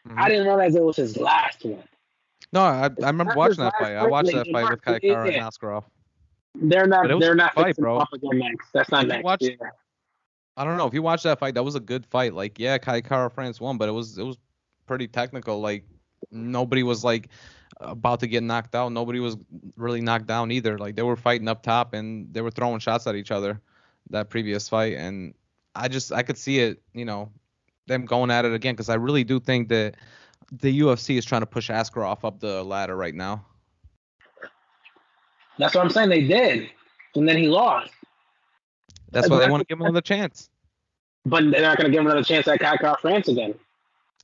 [0.08, 0.18] Mhm.
[0.18, 1.82] I didn't realize it was his last one.
[2.52, 3.94] No, I, I remember watching that fight.
[3.94, 5.36] I watched that fight with Kai Kara and.
[5.36, 5.84] Askarov.
[6.54, 7.02] They're not.
[7.04, 7.98] But it was They're not fight, bro.
[7.98, 8.72] up again next.
[8.72, 9.24] That's not If next.
[9.24, 9.54] watch- yeah.
[10.58, 11.54] I don't know if you watched that fight.
[11.54, 12.34] That was a good fight.
[12.34, 14.36] Like, yeah, Kai Kara France won, but it was it was
[14.86, 15.60] pretty technical.
[15.62, 15.84] Like,
[16.30, 17.28] nobody was like
[17.80, 18.92] about to get knocked out.
[18.92, 19.38] Nobody was
[19.76, 20.76] really knocked down either.
[20.76, 23.62] Like, they were fighting up top and they were throwing shots at each other.
[24.10, 25.34] That previous fight, and
[25.74, 26.82] I just I could see it.
[26.92, 27.30] You know,
[27.86, 29.96] them going at it again because I really do think that
[30.50, 33.44] the UFC is trying to push Askarov up the ladder right now.
[35.58, 36.08] That's what I'm saying.
[36.08, 36.68] They did,
[37.14, 37.90] and then he lost.
[39.10, 40.48] That's why they want to give him another chance.
[41.24, 43.54] But they're not going to give him another chance at Kara France again.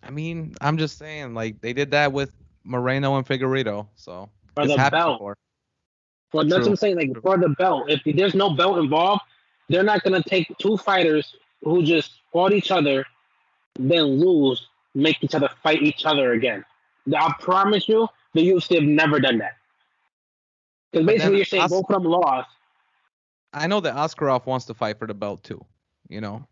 [0.03, 2.33] I mean, I'm just saying, like they did that with
[2.65, 5.19] Moreno and Figueiredo, so For the belt.
[5.19, 5.37] before.
[6.31, 6.97] For that's what I'm saying.
[6.97, 9.23] Like for the belt, if there's no belt involved,
[9.69, 13.05] they're not going to take two fighters who just fought each other,
[13.79, 16.65] then lose, make each other fight each other again.
[17.15, 19.57] I promise you, the UFC have never done that.
[20.93, 22.49] Because basically, you're saying Os- both of them lost.
[23.53, 25.65] I know that Askarov wants to fight for the belt too.
[26.09, 26.47] You know,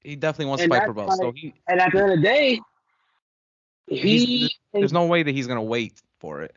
[0.00, 1.20] he definitely wants And to fight for that's belts.
[1.20, 2.60] So he, And at the end of the day,
[3.88, 6.56] he there's no way that he's gonna wait for it.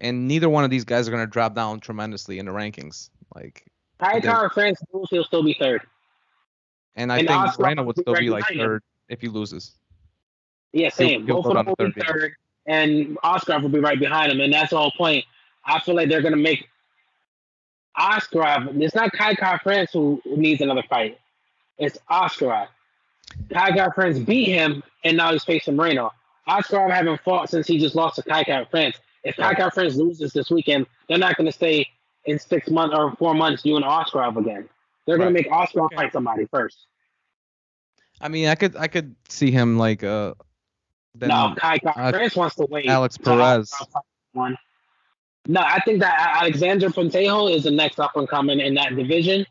[0.00, 3.10] And neither one of these guys are gonna drop down tremendously in the rankings.
[3.34, 3.66] Like,
[4.00, 5.82] Kai they're- France lose, he'll still be third.
[6.96, 9.74] and I And think Moreno will would still be like third if he loses.
[10.72, 11.24] Yeah, same.
[11.26, 12.12] he'll Both go of them will be third, yeah.
[12.12, 12.34] third,
[12.66, 15.24] and Oscar will be right behind him, and that's the whole point.
[15.64, 16.68] I feel like they're gonna make
[17.96, 18.68] Oscar.
[18.74, 21.18] It's not Kai Kara France who needs another fight.
[21.78, 22.68] It's Oscar.
[23.52, 26.12] Kai Kara France beat him, and now he's facing Moreno.
[26.46, 28.96] Oscar haven't fought since he just lost to Kai Kara France.
[29.24, 31.86] If Kai Kara France loses this weekend, they're not gonna stay
[32.28, 34.68] in six months or four months you and Oscar have again.
[35.06, 35.96] They're gonna make Oscar Okay.
[35.96, 36.86] fight somebody first.
[38.20, 40.34] I mean, I could I could see him like uh
[41.14, 42.86] Then no, Kai France wants to wait.
[42.86, 43.72] Alex Perez.
[44.32, 44.56] One.
[45.46, 49.46] No, I think that Alexander Pantoja is the next up and coming in that division,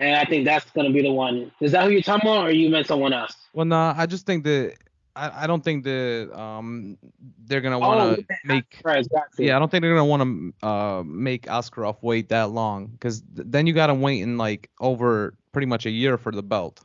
[0.00, 1.52] and I think that's gonna be the one.
[1.60, 3.34] Is that who you're talking about, or you meant someone else?
[3.52, 4.74] Well, no, I just think that
[5.20, 6.96] I, I don't think that um
[7.44, 8.82] they're gonna want to yeah, make.
[8.82, 9.06] Got
[9.38, 9.46] you.
[9.46, 10.22] Yeah, I don't think they're gonna want
[10.62, 14.70] to uh make Askarov wait that long because th- then you got him waiting like
[14.80, 16.80] over pretty much a year for the belt.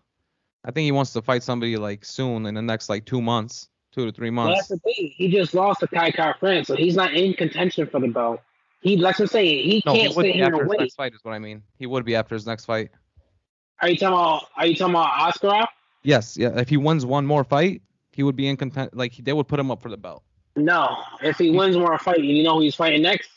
[0.65, 3.69] I think he wants to fight somebody like soon in the next like two months,
[3.93, 4.67] two to three Well, months.
[4.67, 5.13] that's the thing.
[5.15, 8.41] He just lost to Kai Kai France, so he's not in contention for the belt.
[8.81, 9.69] He, what I'm saying.
[9.69, 10.79] He no, he can't would sit be here after and his wait.
[10.81, 11.63] next fight is what I mean.
[11.79, 12.91] He would be after his next fight.
[13.81, 14.43] Are you talking about?
[14.57, 15.67] Are you talking about Askarov?
[16.03, 16.59] Yes, yeah.
[16.59, 17.81] If he wins one more fight,
[18.15, 18.95] he would be in content.
[18.95, 20.23] Like they would put him up for the belt.
[20.55, 20.97] No.
[21.21, 23.29] If he wins more fight, you know who he's fighting next?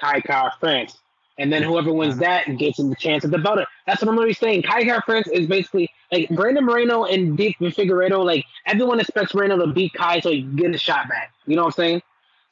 [0.00, 0.98] Kai Kai France.
[1.38, 2.44] And then whoever wins uh-huh.
[2.46, 3.58] that gets him the chance at the belt.
[3.86, 4.62] That's what I'm really saying.
[4.62, 8.24] Kai Kai France is basically like Brandon Moreno and Dick Figueiredo.
[8.24, 11.32] Like everyone expects Moreno to beat Kai so he can get a shot back.
[11.46, 12.02] You know what I'm saying?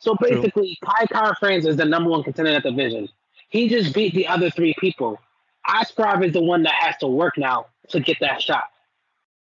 [0.01, 3.09] So basically, Kai Kai France is the number one contender at the division.
[3.51, 5.21] He just beat the other three people.
[5.69, 8.65] Askarov is the one that has to work now to get that shot.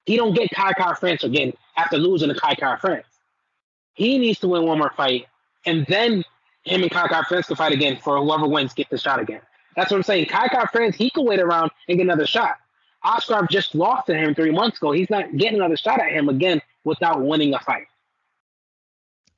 [0.07, 3.07] He don't get Kai Kai France again after losing to Kai Kai France.
[3.95, 5.27] He needs to win one more fight,
[5.67, 6.25] and then
[6.63, 9.41] him and Kai Kai France can fight again for whoever wins get the shot again.
[9.75, 10.27] That's what I'm saying.
[10.27, 12.57] Kai Kai France, he can wait around and get another shot.
[13.03, 14.93] Oscar just lost to him three months ago.
[14.93, 17.87] He's not getting another shot at him again without winning a fight.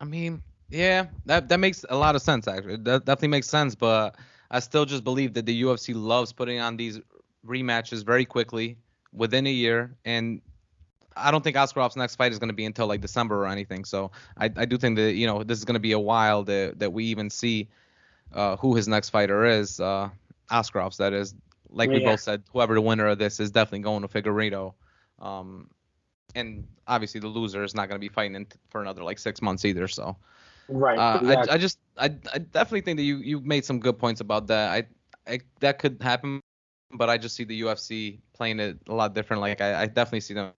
[0.00, 2.76] I mean, yeah, that that makes a lot of sense actually.
[2.76, 4.16] That definitely makes sense, but
[4.50, 7.00] I still just believe that the UFC loves putting on these
[7.46, 8.76] rematches very quickly
[9.12, 10.40] within a year and
[11.18, 13.84] I don't think Askarov's next fight is going to be until like December or anything.
[13.84, 16.44] So I, I do think that you know this is going to be a while
[16.44, 17.68] that that we even see
[18.32, 19.80] uh, who his next fighter is.
[19.80, 20.10] Uh,
[20.50, 21.34] Askarov's that is.
[21.70, 24.72] Like we both said, whoever the winner of this is definitely going to Figueiredo.
[25.20, 25.68] Um,
[26.34, 29.42] and obviously the loser is not going to be fighting in for another like six
[29.42, 29.86] months either.
[29.86, 30.16] So
[30.68, 30.98] Right.
[30.98, 31.50] uh, exactly.
[31.50, 34.46] I, I just I, I definitely think that you you made some good points about
[34.48, 34.70] that.
[34.70, 36.40] I, I that could happen,
[36.92, 39.40] but I just see the UFC playing it a lot different.
[39.40, 40.52] Like I, I definitely see them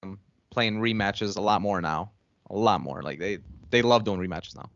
[0.50, 2.12] playing rematches a lot more now,
[2.50, 3.02] a lot more.
[3.02, 3.38] Like they
[3.70, 4.68] they love doing rematches now.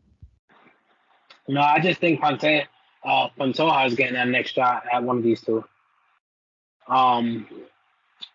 [1.49, 2.45] no, I just think Ponte,
[3.05, 5.65] uh, Pantoja is getting that next shot at one of these two.
[6.89, 7.47] Um,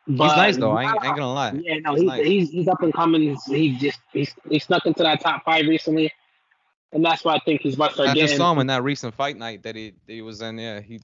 [0.07, 0.71] but He's nice though.
[0.71, 1.51] I ain't, I ain't gonna lie.
[1.63, 2.25] Yeah, no, He's he's, nice.
[2.25, 3.37] he's he's up and coming.
[3.47, 6.11] He just he's he snuck into that top five recently,
[6.91, 8.83] and that's why I think he's about to I start just saw him in that
[8.83, 10.57] recent fight night that he he was in.
[10.57, 10.99] Yeah, he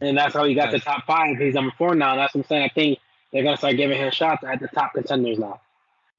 [0.00, 0.74] And that's how he got Nice.
[0.74, 1.36] the top five.
[1.38, 2.16] He's number four now.
[2.16, 2.62] That's what I'm saying.
[2.62, 2.98] I think
[3.34, 5.60] they're gonna start giving him shots at the top contenders now,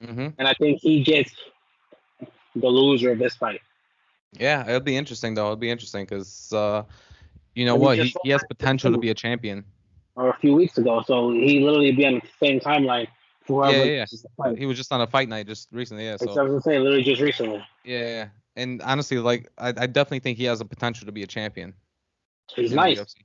[0.04, 1.34] hmm and I think he gets
[2.56, 3.62] the loser of this fight.
[4.34, 5.46] Yeah, it'll be interesting though.
[5.46, 6.84] It'll be interesting because uh,
[7.56, 9.64] you know what, he, he has potential to be a champion.
[10.16, 13.08] Or a few weeks ago, so he literally be on the same timeline.
[13.48, 14.06] Yeah, yeah,
[14.38, 14.58] fight.
[14.58, 16.06] He was just on a fight night just recently.
[16.06, 16.82] Yeah, so what I'm saying.
[16.82, 17.64] Literally just recently.
[17.84, 18.28] yeah, yeah.
[18.56, 21.74] And honestly, like I, I definitely think he has a potential to be a champion.
[22.56, 23.16] He's nice.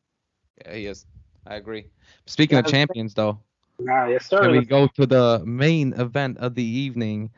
[0.65, 1.07] Yeah, he is.
[1.47, 1.87] I agree.
[2.27, 3.41] Speaking of champions, though,
[3.85, 4.43] Yes, sir.
[4.43, 7.31] can we go to the main event of the evening?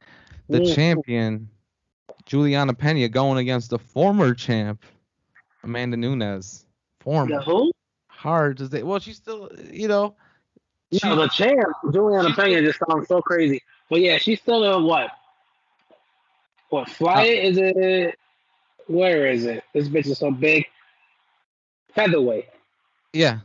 [0.49, 0.75] The Mm.
[0.75, 1.49] champion,
[2.27, 4.85] Julianna Peña, going against the former champ,
[5.65, 6.67] Amanda Nunes.
[7.01, 7.37] Former.
[7.39, 7.71] The who?
[8.09, 8.83] Hard to say.
[8.83, 10.15] Well, she's still, you know.
[10.93, 13.61] She, No, the champ, Julianna Peña, just sounds so crazy.
[13.89, 15.11] But yeah, she's still a what?
[16.69, 18.19] What fly is it?
[18.87, 19.65] Where is it?
[19.73, 20.67] This bitch is so big.
[21.95, 22.49] Featherweight.
[23.13, 23.41] yeah.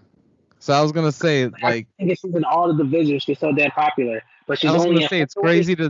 [0.68, 3.24] So I was gonna say, like, I think she's in all the divisions.
[3.24, 4.22] She's so damn popular.
[4.47, 5.89] But she's I was only gonna say, it's crazy to-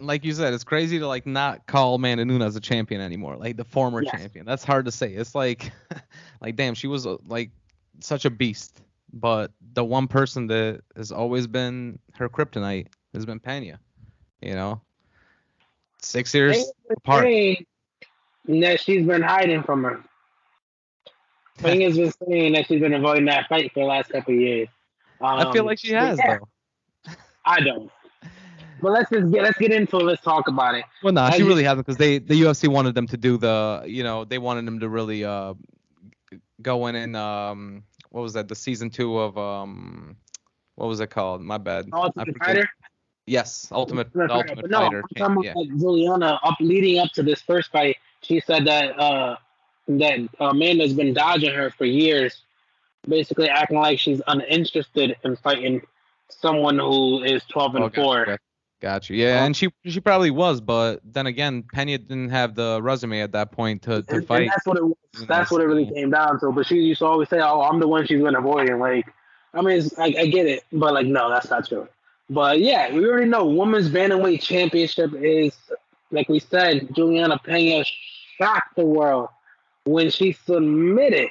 [0.00, 3.56] like you said, it's crazy to like not call Amanda Nunes a champion anymore, like
[3.56, 4.10] the former Yes.
[4.10, 4.44] champion.
[4.44, 5.12] That's hard to say.
[5.12, 5.70] It's like,
[6.40, 7.52] like damn, she was uh, like
[8.00, 13.38] such a beast, but the one person that has always been her kryptonite has been
[13.38, 13.78] Pena.
[14.40, 14.80] You know,
[16.00, 17.28] six years apart.
[18.48, 20.02] That she's been hiding from her.
[21.58, 24.68] Pena's been saying that she's been avoiding that fight for the last couple of years.
[25.20, 27.12] I feel Um, like she has yeah, though.
[27.44, 27.90] I don't.
[28.80, 30.02] But let's just get let's get into it.
[30.04, 30.84] Let's talk about it.
[31.04, 33.36] Well, no, I she just- really hasn't because they the UFC wanted them to do
[33.36, 35.54] the you know they wanted them to really uh
[36.60, 40.16] go in and um what was that the season two of um
[40.74, 41.42] what was it called?
[41.42, 41.88] My bad.
[41.92, 42.36] I Ultimate.
[42.38, 42.68] Fighter.
[43.26, 44.98] Yes, Ultimate Ultimate the Ultimate But no, Fighter.
[44.98, 45.50] I'm champ, talking yeah.
[45.52, 47.96] about like Juliana up leading up to this first fight.
[48.22, 49.36] She said that uh
[49.88, 52.42] that Amanda's been dodging her for years,
[53.08, 55.82] basically acting like she's uninterested in fighting
[56.30, 58.18] someone who is 12 and Oh, got four.
[58.20, 58.40] you, got-
[58.80, 59.08] Got.
[59.10, 63.20] Yeah, Um, and she she probably was, but then again, Pena didn't have the resume
[63.20, 64.40] at that point to, to And, fight.
[64.42, 64.96] and that's what it was.
[65.28, 66.50] That's what it really came down to.
[66.50, 69.06] But she used to always say, "Oh, I'm the one she's been avoiding." Like,
[69.54, 71.86] I mean, it's, I, I get it, but like, no, that's not true.
[72.28, 75.54] But yeah, we already know women's bantamweight championship is,
[76.10, 77.86] like we said, Julianna Peña
[78.36, 79.28] shocked the world
[79.84, 81.30] when she submitted.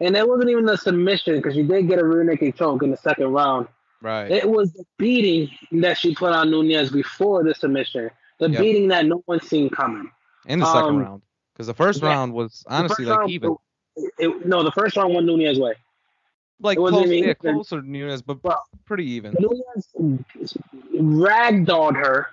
[0.00, 2.90] And it wasn't even a submission because she did get a rear naked choke in
[2.90, 3.66] the second round.
[4.00, 4.30] Right.
[4.30, 5.50] It was the beating
[5.80, 8.10] that she put on Nunez before the submission.
[8.38, 8.60] The Yep.
[8.60, 10.10] beating that no one seen coming.
[10.46, 12.08] In the second um, round, because the first yeah.
[12.10, 13.56] round was honestly like round, even,
[13.96, 15.74] It, it- no, the first round won Nunes' way.
[16.60, 19.34] like close, yeah, closer to Nunes, but Well, pretty even.
[19.40, 20.56] Nunes
[20.94, 22.28] ragdolled her,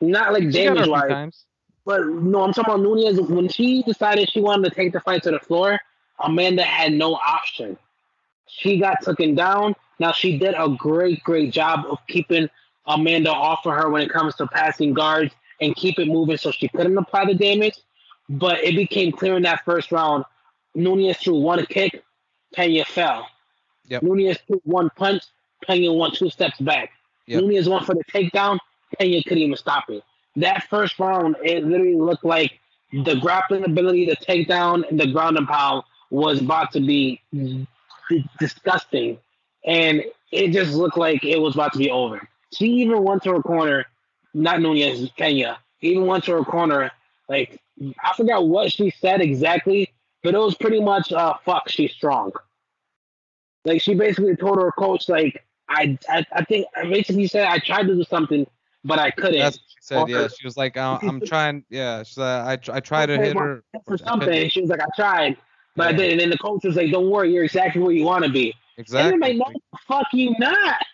[0.00, 1.44] not like damage wise.
[1.86, 3.20] But no, I'm talking about Nunez.
[3.20, 5.78] When she decided she wanted to take the fight to the floor,
[6.18, 7.78] Amanda had no option.
[8.46, 9.76] She got taken down.
[10.00, 12.50] Now she did a great, great job of keeping
[12.86, 16.50] Amanda off of her when it comes to passing guards and keep it moving so
[16.50, 17.78] she couldn't apply the damage.
[18.28, 20.24] But it became clear in that first round.
[20.74, 22.02] Nunez threw one kick,
[22.52, 23.28] Pena fell.
[23.86, 24.02] Yep.
[24.02, 25.22] Nunez threw one punch,
[25.64, 26.90] Pena went two steps back.
[27.26, 27.42] Yep.
[27.42, 28.58] Nunez went for the takedown,
[28.98, 30.02] Pena couldn't even stop it.
[30.36, 32.60] That first round, it literally looked like
[32.92, 37.20] the grappling ability, the takedown, and the ground and pound was about to be
[38.38, 39.18] disgusting.
[39.64, 42.28] And it just looked like it was about to be over.
[42.52, 43.86] She even went to her corner,
[44.34, 46.90] not Nunez, Kenya, even went to her corner.
[47.28, 51.92] Like, I forgot what she said exactly, but it was pretty much, uh, fuck, she's
[51.92, 52.32] strong.
[53.64, 57.58] Like, she basically told her coach, like, I, I, I think, I basically said, I
[57.58, 58.46] tried to do something,
[58.86, 59.38] but I couldn't.
[59.40, 60.08] That's what she said.
[60.08, 61.64] Yeah, she was like, uh, I'm trying.
[61.68, 63.62] Yeah, she said, I, I tried to hit her.
[63.86, 64.48] for something.
[64.48, 65.36] She was like, I tried,
[65.74, 66.12] but I didn't.
[66.12, 68.54] And then the coach was like, Don't worry, you're exactly where you want to be.
[68.78, 69.14] Exactly.
[69.14, 70.76] And I'm like, No, fuck you not.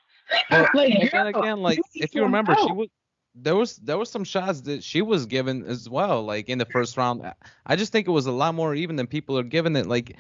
[0.51, 2.89] But- like, and then again, like if you remember, she was
[3.35, 6.65] there was there was some shots that she was given as well, like in the
[6.67, 7.23] first round.
[7.67, 9.87] I just think it was a lot more even than people are giving it.
[9.87, 10.17] Like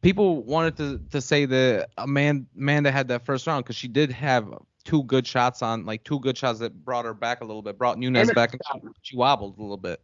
[0.00, 4.10] people wanted to to say that Amanda Amanda had that first round because she did
[4.10, 4.46] have
[4.82, 7.78] two good shots on, like two good shots that brought her back a little bit,
[7.78, 10.00] brought Nunes a back, and she, she wobbled a little bit.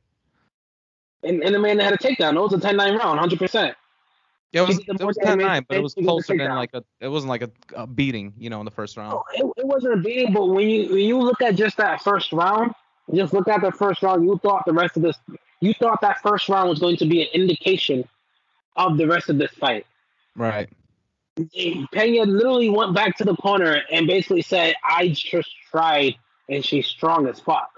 [1.23, 2.35] And, and the man that had a takedown.
[2.35, 3.75] It was a 10 9 round, 100%.
[4.53, 6.71] Yeah, it was it was 10-9, but it was she did the closer than like
[6.73, 9.13] a it wasn't like a, a beating, you know, in the first round.
[9.13, 12.01] No, it, it wasn't a beating, but when you when you look at just that
[12.03, 12.73] first round,
[13.15, 15.19] just look at the first round, you thought the rest of this,
[15.61, 18.09] you thought that first round was going to be an indication
[18.77, 19.85] of the rest of this fight.
[20.35, 20.71] Right.
[21.93, 26.17] Pena literally went back to the corner and basically said, I just tried
[26.49, 27.71] and she's strong as fuck.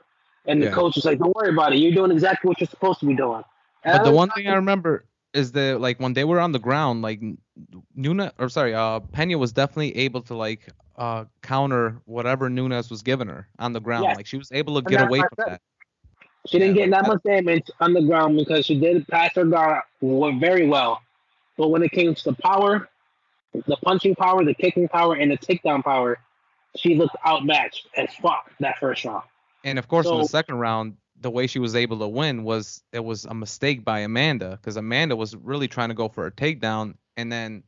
[0.47, 0.71] And the Yeah.
[0.71, 1.79] coach was like, Don't worry about it.
[1.79, 3.43] You're doing exactly what you're supposed to be doing.
[3.85, 6.59] And But the one thing I remember is that like when they were on the
[6.59, 7.21] ground, like
[7.97, 13.03] Nuna or sorry, uh Pena was definitely able to like uh counter whatever Nunes was
[13.03, 14.13] giving her on the ground.
[14.13, 14.17] Yes.
[14.17, 15.63] Like she was able to get away from that.
[16.49, 19.47] She didn't Yeah, get that much damage on the ground because she did pass her
[19.47, 21.03] guard very well.
[21.59, 22.90] But when it came to the power,
[23.53, 26.19] the punching power, the kicking power, and the takedown power,
[26.77, 29.25] she looked outmatched as fuck that first round.
[29.65, 32.83] And of course in the second round, the way she was able to win was
[32.93, 36.31] it was a mistake by Amanda because Amanda was really trying to go for a
[36.31, 37.63] takedown and then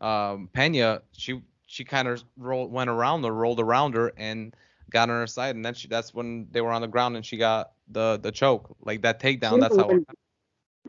[0.00, 4.54] um Pena she she kind of rolled went around her, rolled around her and
[4.90, 7.24] got on her side and then she that's when they were on the ground and
[7.24, 10.04] she got the the choke like that takedown that's how win-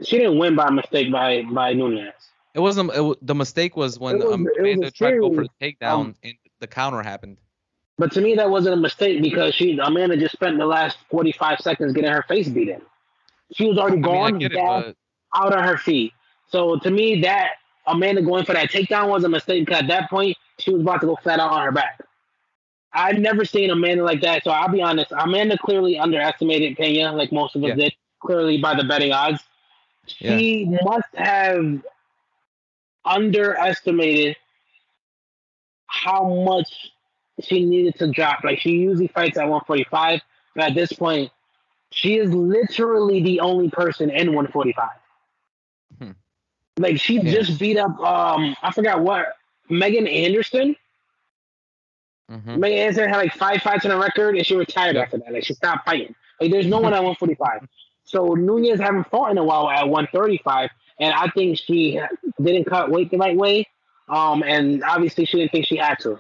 [0.04, 2.14] She didn't win by mistake by by Nunez.
[2.54, 2.92] It wasn't.
[2.94, 5.50] It, the mistake was when It was- um, was Amanda tried to go for the
[5.62, 7.38] takedown um, and the counter happened.
[7.98, 11.60] But to me, that wasn't a mistake because she Amanda just spent the last 45
[11.60, 12.82] seconds getting her face beaten.
[13.54, 14.96] She was already I mean, gone, it, down, but
[15.36, 16.14] out on her feet.
[16.48, 17.52] So to me, that
[17.88, 21.02] Amanda going for that takedown was a mistake because at that point she was about
[21.02, 22.02] to go flat out on her back.
[22.94, 25.12] I've never seen Amanda like that, so I'll be honest.
[25.18, 27.76] Amanda clearly underestimated Pena, like most of us Yeah.
[27.76, 29.42] did, clearly by the betting odds.
[30.08, 31.82] She must have
[33.06, 34.36] underestimated
[35.88, 36.92] how much
[37.42, 38.44] she needed to drop.
[38.44, 40.22] Like she usually fights at 145,
[40.56, 41.32] but at this point,
[41.92, 44.90] she is literally the only person in 145.
[46.00, 46.12] Hmm.
[46.78, 47.32] Like she Yeah.
[47.32, 49.36] just beat up um I forgot what
[49.70, 50.76] Megan Anderson.
[52.32, 52.58] mhm.
[52.58, 55.04] Megan Anderson had like five fights on a record and she retired Yeah.
[55.04, 55.34] after that.
[55.34, 56.16] Like she stopped fighting.
[56.40, 57.68] Like there's no one at 145.
[58.04, 60.70] So Nunez haven't fought in a while at 135,
[61.00, 62.00] and I think she
[62.42, 63.68] didn't cut weight the right way.
[64.10, 66.20] Um, and obviously she didn't think she had to.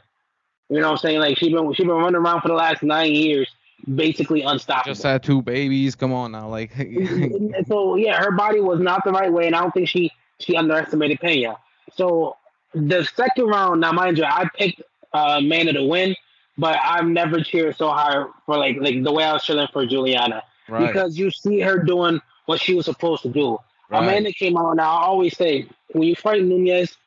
[0.69, 1.19] You know what I'm saying?
[1.19, 3.49] Like she been she been running around for the last nine years,
[3.93, 4.93] basically unstoppable.
[4.93, 5.95] just had two babies.
[5.95, 6.71] Come on now, like
[7.67, 10.55] so yeah, her body was not the right way, and I don't think she she
[10.55, 11.57] underestimated Pena.
[11.93, 12.37] So
[12.73, 14.81] the second round, now mind you, I picked
[15.13, 16.15] uh, Amanda to win,
[16.57, 19.85] but I've never cheered so hard for like like the way I was cheering for
[19.85, 23.57] Juliana right, because you see her doing what she was supposed to do.
[23.91, 24.03] Right.
[24.03, 26.97] Amanda came out, and I always say when you fight Nunez,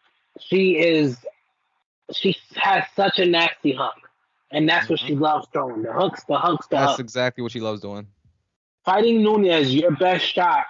[0.40, 1.18] she is
[2.12, 3.94] she has such a nasty hook,
[4.50, 5.22] and that's what she mm-hmm.
[5.22, 5.82] loves throwing.
[5.82, 7.00] The hooks, the hooks, the That's hooks.
[7.00, 8.06] exactly what she loves doing.
[8.84, 10.66] Fighting Nunez, your best shot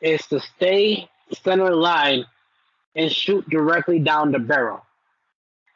[0.00, 1.08] is to stay
[1.42, 2.26] center line
[2.94, 4.82] and shoot directly down the barrel.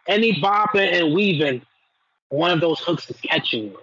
[0.07, 1.63] Any bobbing and weaving,
[2.29, 3.79] one of those hooks is catching you.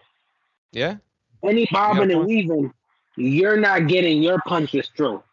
[0.71, 0.97] Yeah.
[1.43, 2.73] Any bobbing and weaving,
[3.15, 5.23] you're not getting your punches through.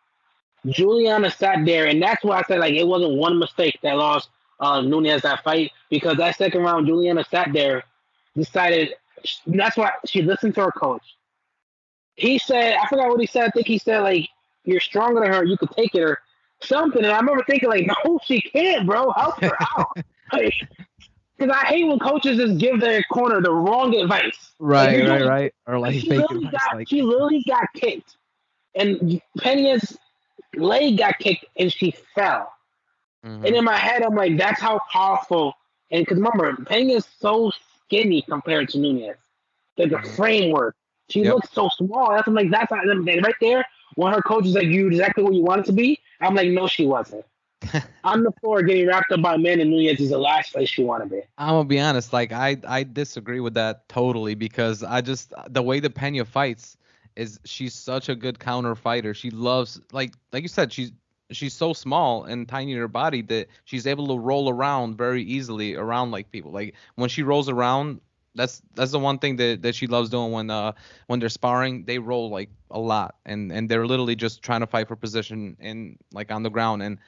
[0.67, 4.29] Juliana sat there, and that's why I said like it wasn't one mistake that lost
[4.61, 7.85] uh, Nunez that fight because that second round, Juliana sat there,
[8.37, 8.95] decided.
[9.47, 11.17] That's why she listened to her coach.
[12.17, 13.45] He said, I forgot what he said.
[13.45, 14.29] I think he said like,
[14.65, 15.45] "You're stronger than her.
[15.45, 16.19] You could take it or
[16.61, 19.11] something." And I remember thinking like, "No, she can't, bro.
[19.13, 19.97] Help her out."
[21.37, 24.53] Because I hate when coaches just give their corner the wrong advice.
[24.61, 25.55] Right, you're right, right.
[25.67, 28.17] Or like she advice, got like she got kicked,
[28.77, 29.99] and Pena's
[30.59, 32.53] leg got kicked, and she fell.
[33.23, 33.45] mhm.
[33.45, 35.55] And in my head, I'm like, that's how powerful.
[35.91, 37.51] And because remember, Pena's so
[37.85, 39.17] skinny compared to Nunez.
[39.77, 40.17] Like the Mhm.
[40.17, 40.77] framework,
[41.09, 41.37] she Yep.
[41.37, 42.11] looks so small.
[42.11, 43.65] That's I'm like, that's how, right there.
[43.97, 46.01] When her coach is like, you exactly what you wanted to be.
[46.21, 47.25] I'm like, no, she wasn't.
[48.05, 50.83] On the floor, getting wrapped up by men, and Nunez is the last place she
[50.85, 51.23] want to be.
[51.39, 55.63] I'm gonna be honest, like I I disagree with that totally because I just the
[55.63, 56.77] way the Pena fights
[57.17, 59.15] is she's such a good counter fighter.
[59.15, 60.93] She loves like like you said, she's
[61.31, 65.23] she's so small and tiny in her body that she's able to roll around very
[65.23, 66.51] easily around like people.
[66.51, 68.01] Like when she rolls around,
[68.35, 70.73] that's that's the one thing that, that she loves doing when uh
[71.07, 74.67] when they're sparring, they roll like a lot and and they're literally just trying to
[74.67, 76.99] fight for position and like on the ground and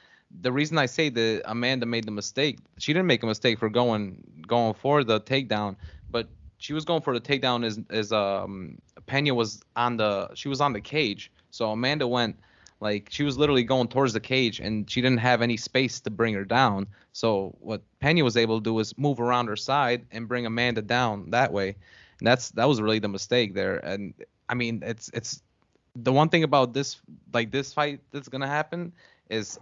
[0.41, 3.69] the reason I say that Amanda made the mistake, she didn't make a mistake for
[3.69, 5.77] going going for the takedown,
[6.11, 6.29] but
[6.59, 10.61] she was going for the takedown as as um Pena was on the she was
[10.61, 11.31] on the cage.
[11.51, 12.37] So Amanda went
[12.81, 16.11] like she was literally going towards the cage and she didn't have any space to
[16.11, 16.87] bring her down.
[17.13, 20.83] So what Pena was able to do was move around her side and bring Amanda
[20.83, 21.77] down that way.
[22.19, 23.79] And that's that was really the mistake there.
[23.79, 24.15] And
[24.49, 25.43] I mean it's it's
[25.95, 27.01] the one thing about this
[27.33, 28.93] like this fight that's gonna happen
[29.31, 29.59] is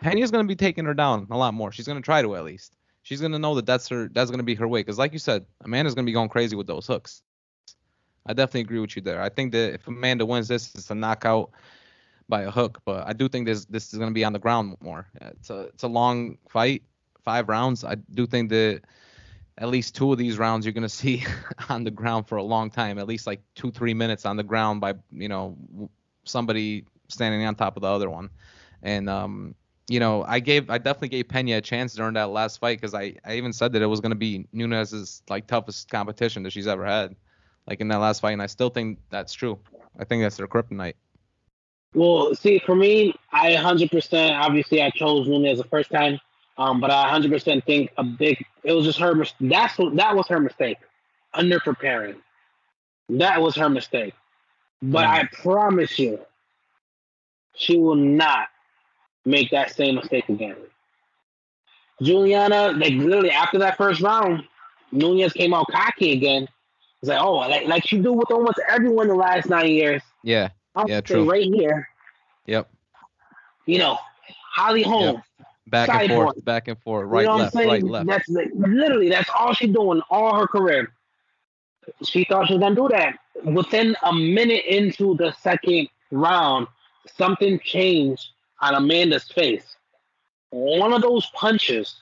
[0.00, 1.72] Pena's gonna be taking her down a lot more.
[1.72, 2.76] She's gonna try to at least.
[3.10, 4.08] She's gonna know that that's her.
[4.08, 4.78] That's gonna be her way.
[4.78, 7.22] Because like you said, Amanda's gonna be going crazy with those hooks.
[8.24, 9.20] I definitely agree with you there.
[9.20, 11.50] I think that if Amanda wins this, it's a knockout
[12.28, 12.80] by a hook.
[12.84, 15.08] But I do think this this is gonna be on the ground more.
[15.20, 16.84] It's a it's a long fight,
[17.24, 17.82] five rounds.
[17.82, 18.82] I do think that
[19.58, 21.24] at least two of these rounds you're gonna see
[21.68, 22.96] on the ground for a long time.
[22.96, 25.58] At least like two three minutes on the ground by you know
[26.22, 28.30] somebody standing on top of the other one.
[28.84, 29.56] And um,
[29.90, 32.94] you know, I gave I definitely gave Pena a chance during that last fight because
[32.94, 36.68] I, I even said that it was gonna be Nunez's like toughest competition that she's
[36.68, 37.16] ever had,
[37.66, 39.58] like in that last fight, and I still think that's true.
[39.98, 40.94] I think that's their kryptonite.
[41.92, 46.20] Well, see, for me, I 100% obviously I chose Nunez the first time,
[46.56, 48.44] um, but I 100% think a big.
[48.62, 49.12] It was just her.
[49.40, 50.78] That's what that was her mistake,
[51.34, 52.14] under preparing.
[53.08, 54.14] That was her mistake.
[54.80, 55.10] But Mm.
[55.10, 56.20] I promise you,
[57.56, 58.46] she will not
[59.30, 60.56] make that same mistake again.
[62.02, 64.42] Juliana, like literally after that first round,
[64.92, 66.48] Nunez came out cocky again.
[67.02, 70.02] It's like, oh, like, like she do with almost everyone the last nine years.
[70.22, 70.50] Yeah.
[70.74, 71.30] I'll Yeah, true.
[71.30, 71.88] right here.
[72.46, 72.70] Yep.
[73.66, 73.98] You know,
[74.52, 75.20] Holly Holmes.
[75.66, 78.06] Back and forth, back and forth, right, you know left, right, left.
[78.08, 80.92] That's like, literally that's all she's doing all her career.
[82.02, 83.20] She thought she was gonna do that.
[83.44, 86.66] Within a minute into the second round,
[87.16, 88.30] something changed
[88.60, 89.76] on Amanda's face.
[90.50, 91.96] One of those punches,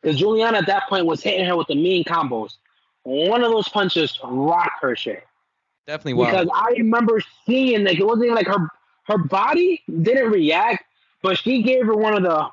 [0.00, 2.56] because Juliana at that point was hitting her with the mean combos.
[3.04, 5.24] One of those punches rocked her shit.
[5.86, 6.30] Definitely wow.
[6.30, 8.68] Because I remember seeing like it wasn't even like her
[9.04, 10.84] her body didn't react,
[11.22, 12.48] but she gave her one of the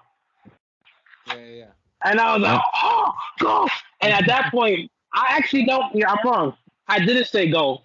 [1.28, 1.66] Yeah, yeah, yeah.
[2.04, 3.68] and I was like, oh, go.
[4.02, 6.56] And at that point, I actually don't, yeah, I'm wrong.
[6.88, 7.84] I didn't say go.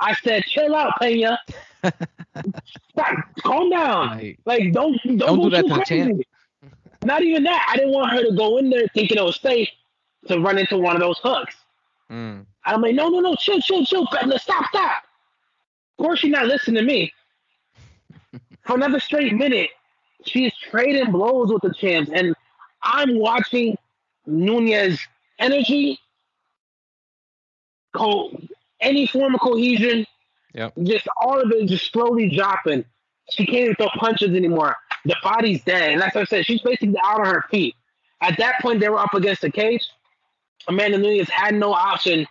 [0.00, 1.38] I said, chill out, Pena.
[2.90, 4.08] Stop, calm down.
[4.08, 4.38] Right.
[4.44, 6.26] Like, don't, don't, Don't do that to crazy.
[7.04, 7.68] Not even that.
[7.70, 9.68] I didn't want her to go in there thinking it was safe
[10.28, 11.56] to run into one of those hooks.
[12.10, 12.46] Mm.
[12.64, 14.06] I'm like, no, no, no, chill, chill, chill.
[14.06, 15.02] Stop, stop.
[15.98, 17.12] Of course, she's not listening to me.
[18.64, 19.70] For another straight minute,
[20.24, 22.34] she's trading blows with the champs, and
[22.82, 23.76] I'm watching
[24.26, 24.98] Nunez
[25.38, 25.98] energy,
[27.94, 28.36] co-
[28.80, 30.04] any form of cohesion,
[30.56, 30.72] Yep.
[30.84, 32.84] just all of it just slowly dropping.
[33.30, 34.74] She can't even throw punches anymore.
[35.04, 36.46] The body's dead, and that's what I said.
[36.46, 37.74] She's basically out on her feet.
[38.22, 39.86] At that point, they were up against the cage.
[40.66, 42.26] Amanda Nunes had no option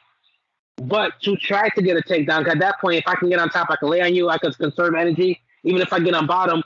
[0.77, 2.47] but to try to get a takedown.
[2.47, 4.29] At that point, if I can get on top, I can lay on you.
[4.29, 5.41] I can conserve energy.
[5.63, 6.63] Even if I get on bottom,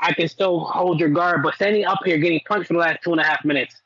[0.00, 1.42] I can still hold your guard.
[1.42, 3.76] But standing up here, getting punched for the last two and a half minutes,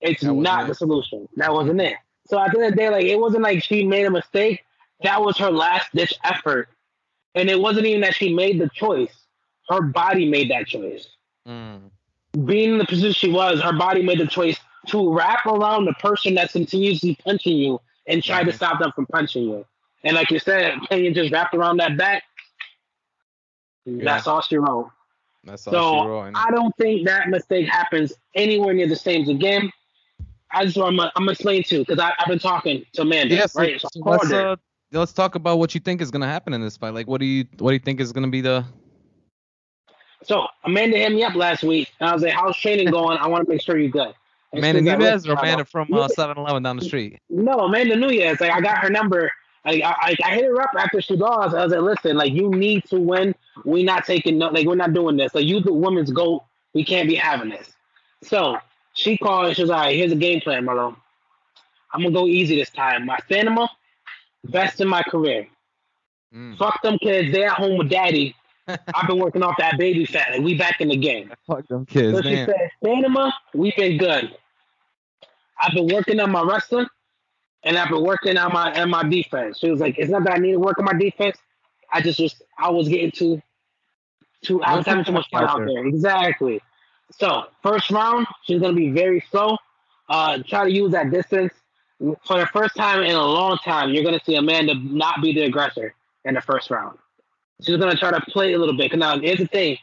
[0.00, 0.68] it's not it.
[0.68, 1.28] the solution.
[1.36, 1.96] That wasn't it.
[2.26, 4.62] So at the end of the day, like it wasn't like she made a mistake.
[5.02, 6.68] That was her last ditch effort,
[7.34, 9.14] and it wasn't even that she made the choice.
[9.68, 11.08] Her body made that choice.
[11.46, 11.90] Mm.
[12.44, 15.94] Being in the position she was, her body made the choice to wrap around the
[15.94, 18.54] person that's continuously punching you and try to Mhm.
[18.54, 19.66] stop them from punching you.
[20.04, 22.22] And like you said, Pena just wrapped around that back.
[23.84, 24.90] That's all she wrote.
[25.44, 25.72] That's all
[26.04, 26.32] she wrote.
[26.34, 29.72] I don't think that mistake happens anywhere near the same again.
[30.52, 33.80] I just I'm I'm explaining to because I've been talking to Amanda, yeah, so, right?
[33.80, 34.56] So so let's uh,
[34.98, 36.94] let's talk about what you think is gonna happen in this fight.
[36.94, 38.64] Like, what do you what do you think is gonna be the?
[40.22, 43.18] So Amanda hit me up last week, and I was like, "How's training going?
[43.18, 44.14] I want to make sure you're good."
[44.52, 47.20] And Amanda Nunes or Amanda from uh, 7-Eleven down the street?
[47.28, 48.40] No, Amanda Nunes.
[48.40, 49.30] Like I got her number.
[49.64, 51.54] Like I, I, I hit her up after she lost.
[51.54, 53.34] I was like, "Listen, like you need to win.
[53.64, 55.34] We're not taking no, like we're not doing this.
[55.34, 56.44] Like you, the woman's goat.
[56.74, 57.72] We can't be having this."
[58.22, 58.58] So
[58.94, 60.96] she called and she was like, "Here's a game plan, Marlo.
[61.92, 63.06] I'm gonna go easy this time.
[63.06, 63.68] My stamina,
[64.50, 65.46] best in my career.
[66.34, 66.56] Mm.
[66.58, 67.32] Fuck them kids.
[67.32, 68.34] They at home with daddy.
[68.68, 70.32] I've been working off that baby fat.
[70.32, 72.46] Like we back in the game." Fuck them kids, So she man.
[72.46, 74.36] said, Spanema, we've been good.
[75.60, 76.86] I've been working on my wrestling
[77.62, 79.58] and I've been working on my on my defense.
[79.58, 81.36] She was like, It's not that I need to work on my defense.
[81.92, 83.40] I just was I was getting too
[84.42, 85.86] too I was having too much fun out there.
[85.86, 86.60] Exactly.
[87.18, 89.56] So first round, she's gonna be very slow.
[90.08, 91.52] Uh try to use that distance.
[91.98, 95.42] For the first time in a long time, you're gonna see Amanda not be the
[95.42, 95.94] aggressor
[96.24, 96.98] in the first round.
[97.62, 98.94] She's gonna try to play a little bit.
[98.96, 99.78] Now here's the thing.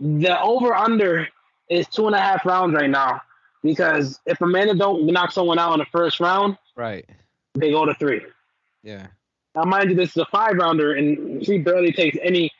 [0.00, 1.28] The over under
[1.68, 3.22] is two and a half rounds right now
[3.62, 7.08] because if Amanda don't knock someone out in the first round, Right.
[7.54, 8.24] they go to three.
[8.82, 9.08] Yeah.
[9.54, 12.52] Now, mind you, this is a five rounder, and she barely takes any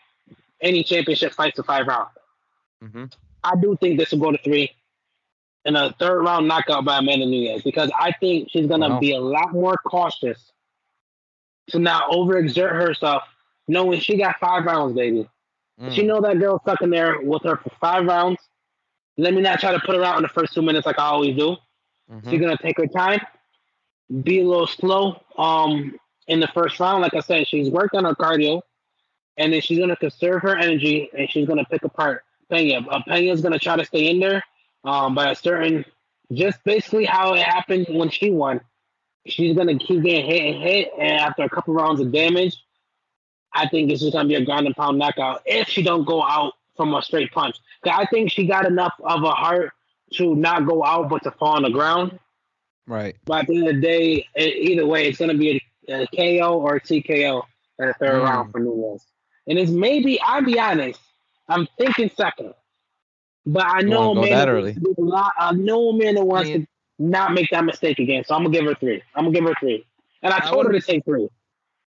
[0.60, 2.10] any championship fights to five rounds.
[2.82, 3.04] Mm-hmm.
[3.44, 4.72] I do think this will go to three,
[5.68, 9.00] and a third round knockout by Amanda Nunez because I think she's gonna Wow.
[9.00, 10.50] be a lot more cautious
[11.68, 13.22] to not overexert herself,
[13.68, 15.28] knowing she got five rounds, baby.
[15.78, 15.92] Mm.
[15.92, 18.40] She know that girl stuck in there with her for five rounds.
[19.18, 21.04] Let me not try to put her out in the first two minutes like I
[21.04, 21.56] always do.
[22.10, 22.30] Mhm.
[22.30, 23.20] She's gonna take her time,
[24.22, 25.98] be a little slow um
[26.28, 27.02] in the first round.
[27.02, 28.62] Like I said, she's worked on her cardio,
[29.36, 32.88] and then she's gonna conserve her energy and she's gonna pick apart Pena.
[32.88, 34.42] Uh, Pena's gonna try to stay in there
[34.84, 35.84] um by a certain
[36.32, 38.60] just basically how it happened when she won.
[39.26, 42.56] She's gonna keep getting hit and hit, and after a couple rounds of damage,
[43.52, 46.22] I think it's just gonna be a ground and pound knockout if she don't go
[46.22, 47.56] out from a straight punch.
[47.84, 49.72] I think she got enough of a heart
[50.14, 52.18] to not go out but to fall on the ground.
[52.86, 53.16] Right.
[53.26, 56.06] But at the end of the day, e- either way, it's to be a, a
[56.06, 57.42] KO or a TKO
[57.78, 58.24] in the third Mm.
[58.24, 59.04] round for Nunez.
[59.46, 61.00] And it's maybe, I'll be honest,
[61.48, 62.54] I'm thinking second.
[63.48, 65.32] But I know wanna go Amanda that wants to do a lot.
[65.38, 66.68] I know Amanda wants mean- to
[66.98, 68.24] not make that mistake again.
[68.24, 69.00] So I'm going to give her three.
[69.14, 69.86] I'm going to give her three.
[70.22, 71.28] And I I told her to take three.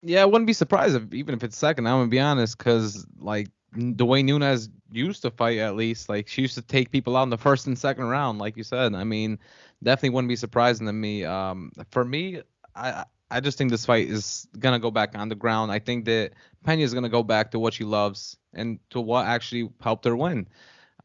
[0.01, 1.87] Yeah, I wouldn't be surprised if even if it's second.
[1.87, 6.27] I'm gonna be honest, because like the way Nunez used to fight, at least like
[6.27, 8.95] she used to take people out in the first and second round, like you said.
[8.95, 9.39] I mean,
[9.81, 11.23] definitely wouldn't be surprising to me.
[11.23, 12.41] Um, for me,
[12.75, 15.71] I I just think this fight is gonna go back on the ground.
[15.71, 16.31] I think that
[16.65, 20.15] Pena is gonna go back to what she loves and to what actually helped her
[20.15, 20.47] win.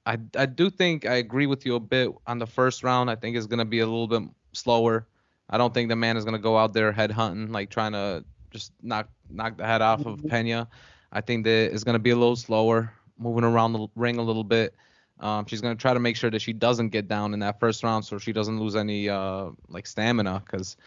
[0.09, 3.11] I I do think I agree with you a bit on the first round.
[3.11, 4.22] I think it's gonna be a little bit
[4.54, 5.06] slower.
[5.50, 8.24] I don't think the man is gonna go out there head hunting, like trying to
[8.50, 10.66] just knock knock the head off of Pena.
[11.12, 14.44] I think that it's gonna be a little slower, moving around the ring a little
[14.44, 14.74] bit.
[15.20, 17.82] Um, she's gonna try to make sure that she doesn't get down in that first
[17.82, 20.42] round, so she doesn't lose any uh like stamina.
[20.42, 20.78] Because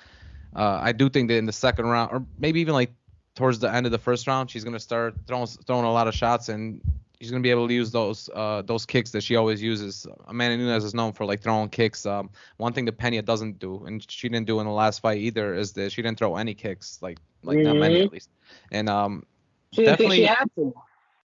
[0.55, 2.91] uh, I do think that in the second round, or maybe even like
[3.35, 6.15] towards the end of the first round, she's gonna start throwing throwing a lot of
[6.15, 6.81] shots, and
[7.21, 10.07] she's gonna be able to use those uh those kicks that she always uses.
[10.27, 12.05] Amanda Nunes is known for like throwing kicks.
[12.05, 15.19] Um, one thing that Pena doesn't do, and she didn't do in the last fight
[15.19, 18.05] either, is that she didn't throw any kicks, like like not many Mhm.
[18.05, 18.29] at least.
[18.71, 19.25] And um,
[19.71, 20.73] She didn't think she Definitely- had to.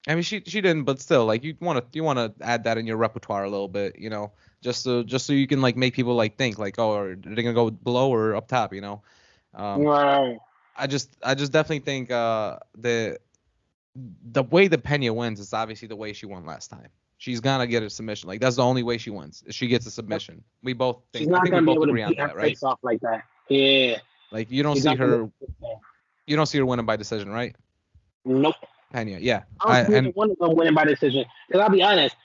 [0.06, 2.64] I mean, she she didn't, but still, like you want to you want to add
[2.64, 5.62] that in your repertoire a little bit, you know, just so just so you can
[5.62, 8.74] like make people like think like, oh, are they gonna go below or up top,
[8.74, 9.00] you know?
[9.54, 10.36] Um, Right.
[10.76, 13.18] I just I just definitely think uh the
[13.96, 16.88] the way that Pena wins is obviously the way she won last time.
[17.18, 18.28] She's gonna get a submission.
[18.28, 19.44] Like that's the only way she wins.
[19.50, 20.42] She gets a submission.
[20.62, 21.30] We both She's think.
[21.30, 22.48] I not think going to be both able to agree on that, right?
[22.48, 23.22] face off like that.
[23.48, 23.98] Yeah.
[24.32, 25.06] Like you don't She's see gonna her.
[25.08, 25.80] be able to-
[26.26, 27.54] You don't see her winning by decision, right?
[28.24, 28.56] Nope.
[28.92, 29.42] Pena, yeah.
[29.60, 31.24] I I, don't see and one of them winning by decision.
[31.48, 32.16] Because I'll be honest,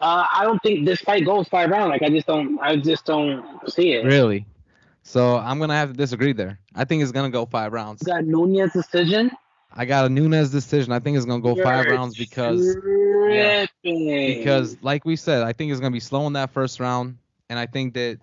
[0.00, 1.90] uh, I don't think this fight goes five rounds.
[1.90, 4.04] Like I just don't, I just don't see it.
[4.04, 4.46] really.
[5.02, 6.58] So I'm gonna have to disagree there.
[6.74, 8.02] I think it's gonna go five rounds.
[8.06, 9.30] You got Nunez decision.
[9.72, 10.92] I got a Nunez decision.
[10.92, 14.38] I think it's gonna go five You're rounds because tripping.
[14.38, 17.18] because like we said, I think it's gonna be slow in that first round,
[17.48, 18.18] and I think that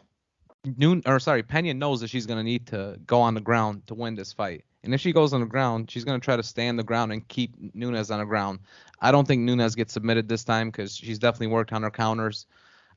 [0.75, 3.93] Noon or sorry, Pena knows that she's gonna need to go on the ground to
[3.95, 4.65] win this fight.
[4.83, 7.11] And if she goes on the ground, she's gonna try to stay on the ground
[7.13, 8.59] and keep Nunez on the ground.
[9.01, 12.45] I don't think Nunez gets submitted this time because she's definitely worked on her counters.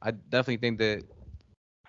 [0.03, 1.05] I definitely think that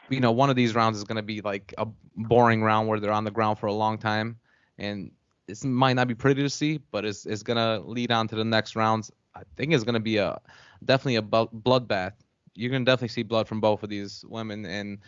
[0.10, 3.12] you know one of these rounds is gonna be like a boring round where they're
[3.12, 4.38] on the ground for a long time,
[4.78, 5.12] and
[5.52, 8.46] it might not be pretty to see, but it's it's gonna lead on to the
[8.46, 9.12] next rounds.
[9.36, 10.40] I think it's gonna be a
[10.86, 12.14] definitely a bloodbath.
[12.56, 15.00] You're gonna definitely see blood from both of these women, and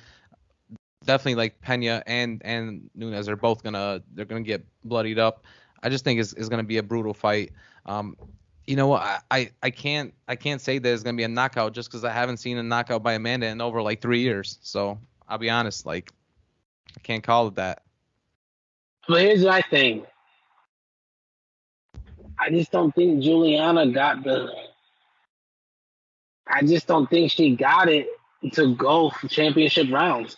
[1.06, 5.46] definitely like Pena and and Nunes are both gonna they're gonna get bloodied up.
[5.82, 7.52] I just think it's, it's gonna be a brutal fight.
[7.86, 8.16] Um,
[8.66, 11.74] you know, I, I I can't I can't say that it's gonna be a knockout
[11.74, 14.60] just because I haven't seen a knockout by Amanda in over like three years.
[14.62, 16.12] So I'll be honest, like
[16.96, 17.84] I can't call it that.
[19.10, 20.06] Well, here's my thing.
[22.44, 24.52] I just don't think Juliana got the.
[26.46, 28.08] I just don't think she got it
[28.54, 30.36] to go for championship rounds.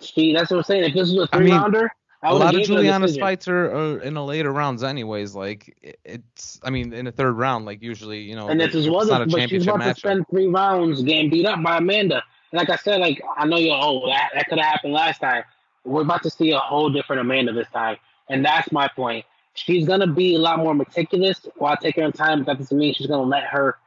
[0.00, 0.84] See, that's what I'm saying.
[0.84, 1.90] If this was a three I mean, rounder,
[2.22, 5.34] a lot of Juliana's fights are, are, in the later rounds, anyways.
[5.34, 8.90] Like it's, I mean, in the third round, like usually, you know, and this is
[8.90, 9.94] what, but she's about matchup.
[9.94, 12.22] to spend three rounds getting beat up by Amanda.
[12.52, 15.20] And like I said, like I know you're, oh, that, that could have happened last
[15.20, 15.44] time.
[15.84, 17.96] We're about to see a whole different Amanda this time,
[18.28, 19.24] and that's my point.
[19.56, 22.40] She's gonna be a lot more meticulous while taking her time.
[22.40, 23.78] But that doesn't mean she's gonna let her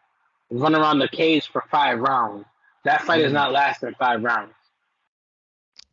[0.50, 2.46] run around the cage for five rounds.
[2.84, 3.28] That fight mm-hmm.
[3.28, 4.54] is not lasting five rounds.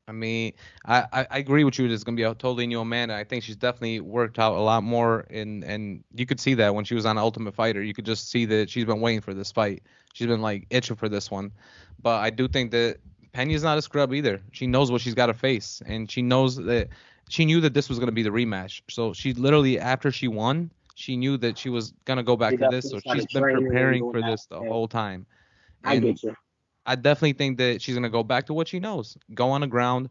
[0.08, 0.52] I mean,
[0.84, 1.90] I, I, I agree with you.
[1.90, 3.14] It's gonna be a totally new Amanda.
[3.14, 6.74] I think she's definitely worked out a lot more, and and you could see that
[6.74, 7.82] when she was on Ultimate Fighter.
[7.82, 9.82] You could just see that she's been waiting for this fight.
[10.14, 11.52] She's been like itching for this one.
[12.00, 12.98] But I do think that
[13.32, 14.40] Pena's not a scrub either.
[14.52, 16.88] She knows what she's got to face, and she knows that
[17.28, 18.82] she knew that this was gonna be the rematch.
[18.88, 22.56] So she literally after she won, she knew that she was gonna go back she
[22.58, 22.90] to this.
[22.90, 25.26] So she's been preparing for this the whole time.
[25.84, 26.36] And I get you.
[26.86, 29.16] I definitely think that she's gonna go back to what she knows.
[29.34, 30.08] Go on the ground,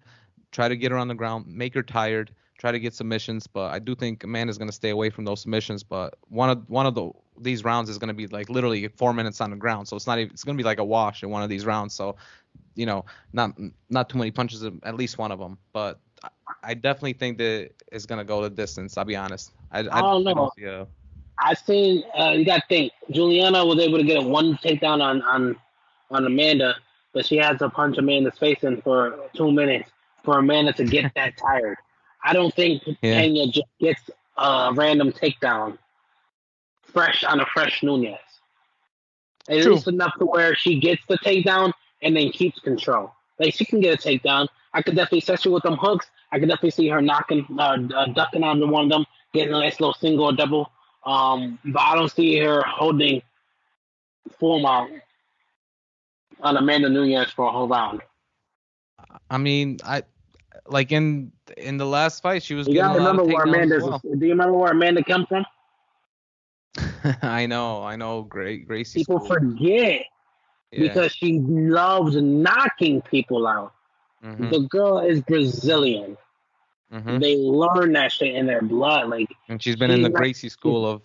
[0.51, 3.47] try to get her on the ground, make her tired, try to get submissions.
[3.47, 5.83] But I do think Amanda's gonna stay away from those submissions.
[5.83, 9.41] But one of one of the these rounds is gonna be like literally four minutes
[9.41, 11.43] on the ground, so it's not even, it's gonna be like a wash in one
[11.43, 11.93] of these rounds.
[11.93, 12.15] So,
[12.75, 13.53] you know, not
[13.89, 15.57] not too many punches, at least one of them.
[15.73, 15.99] But
[16.63, 18.97] I definitely think that it's gonna go the distance.
[18.97, 19.51] I'll be honest.
[19.71, 20.51] I, I, I don't know.
[20.57, 20.89] I, don't
[21.39, 25.01] I seen uh, you got to think Juliana was able to get a one takedown
[25.01, 25.55] on on
[26.11, 26.75] on Amanda,
[27.13, 29.89] but she has to punch Amanda's face in for two minutes
[30.23, 31.77] for Amanda to get that tired.
[32.23, 33.21] I don't think yeah.
[33.21, 34.01] Pena just gets
[34.37, 35.77] a random takedown
[36.95, 38.17] fresh on a fresh Nunes.
[39.47, 39.73] At True.
[39.75, 41.71] least enough to where she gets the takedown
[42.01, 43.11] and then keeps control.
[43.39, 44.47] Like she can get a takedown.
[44.73, 48.07] I could definitely, especially with them hooks, I can definitely see her knocking, uh, uh,
[48.07, 50.69] ducking onto one of them, getting a nice little single or double.
[51.05, 53.21] Um, but I don't see her holding
[54.37, 54.91] full mount
[56.41, 58.01] on Amanda Nunes for a whole round.
[59.29, 60.03] I mean, I
[60.67, 62.67] like in in the last fight she was.
[62.67, 63.79] You gotta remember where Amanda.
[63.81, 64.01] Well.
[64.03, 65.45] Do you remember where Amanda comes from?
[67.21, 68.23] I know, I know.
[68.23, 68.99] Great, Gracie.
[68.99, 69.35] People school.
[69.37, 70.01] forget
[70.71, 70.79] yeah.
[70.81, 73.73] because she loves knocking people out.
[74.21, 74.49] Mm-hmm.
[74.49, 76.17] The girl is Brazilian.
[76.95, 77.19] Mm-hmm.
[77.19, 79.09] They learn that shit in their blood.
[79.09, 81.01] Like, and she's been in the Gracie school of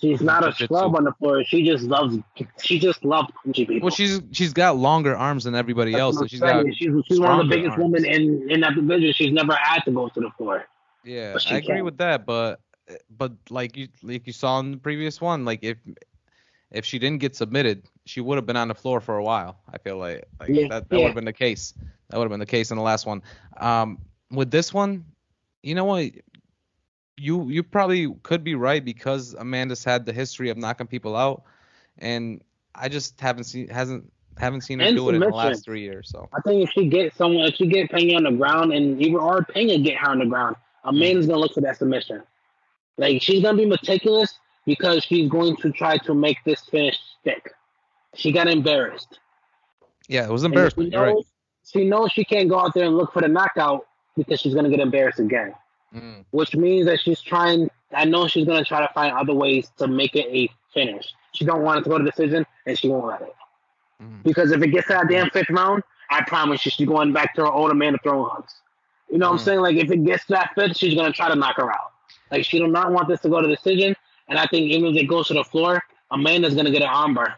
[0.00, 1.44] She's not a scrub on the floor.
[1.44, 2.16] She just loves.
[2.62, 3.86] She just loves punching people.
[3.86, 6.18] Well, she's she's got longer arms than everybody That's else.
[6.18, 6.64] So she's got.
[6.74, 7.82] She's, she's one of the biggest arms.
[7.82, 9.12] women in in that division.
[9.12, 10.64] She's never had to go to the floor.
[11.04, 11.84] Yeah, I agree can.
[11.84, 12.60] with that, but
[13.10, 15.76] but like you like you saw in the previous one, like if
[16.70, 19.60] if she didn't get submitted, she would have been on the floor for a while.
[19.70, 21.02] I feel like like yeah, that that yeah.
[21.02, 21.74] would have been the case.
[22.08, 23.22] That would have been the case in the last one.
[23.58, 23.98] Um,
[24.30, 25.04] with this one,
[25.62, 26.12] you know what?
[27.20, 31.42] you you probably could be right because Amanda's had the history of knocking people out,
[31.98, 32.42] and
[32.74, 35.82] I just haven't seen hasn't haven't seen her and do it in the last three
[35.82, 36.08] years.
[36.08, 39.00] So I think if she gets someone, if she get Pena on the ground, and
[39.02, 42.22] even or Pena get her on the ground, Amanda's gonna look for that submission.
[42.96, 47.52] Like she's gonna be meticulous because she's going to try to make this finish stick.
[48.14, 49.18] She got embarrassed.
[50.08, 50.84] Yeah, it was embarrassing.
[50.84, 51.24] She knows, right.
[51.64, 53.86] she knows she can't go out there and look for the knockout
[54.16, 55.54] because she's gonna get embarrassed again
[55.94, 56.24] mm.
[56.30, 57.70] which means that she's trying.
[57.92, 61.12] I know she's gonna try to find other ways to make it a finish.
[61.32, 63.34] She don't want it to go to decision, and she won't let it.
[64.02, 64.22] Mm.
[64.22, 67.34] Because if it gets to that damn fifth round, I promise you, she's going back
[67.34, 68.54] to her older man to throw hooks.
[69.10, 69.40] You know what mm.
[69.40, 69.60] I'm saying?
[69.60, 71.92] Like if it gets to that fifth, she's gonna try to knock her out.
[72.30, 73.94] Like she do not want this to go to decision,
[74.28, 77.34] and I think even if it goes to the floor, Amanda's gonna get an armbar.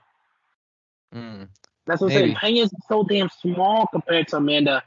[1.14, 1.48] Mm.
[1.86, 2.34] That's what I'm saying.
[2.36, 4.84] Pena's so damn small compared to Amanda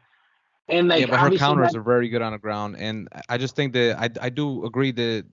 [0.68, 3.38] and like, yeah, but her counters that, are very good on the ground, and I
[3.38, 5.26] just think that I I do agree that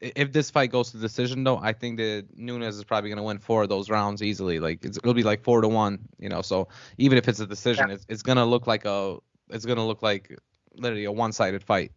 [0.00, 3.38] if this fight goes to decision though, I think that Nunes is probably gonna win
[3.38, 4.60] four of those rounds easily.
[4.60, 6.42] Like it'll be like four to one, you know.
[6.42, 6.68] So
[6.98, 7.94] even if it's a decision, yeah.
[7.94, 9.18] it's, it's gonna look like a
[9.50, 10.36] it's gonna look like
[10.74, 11.92] literally a one-sided fight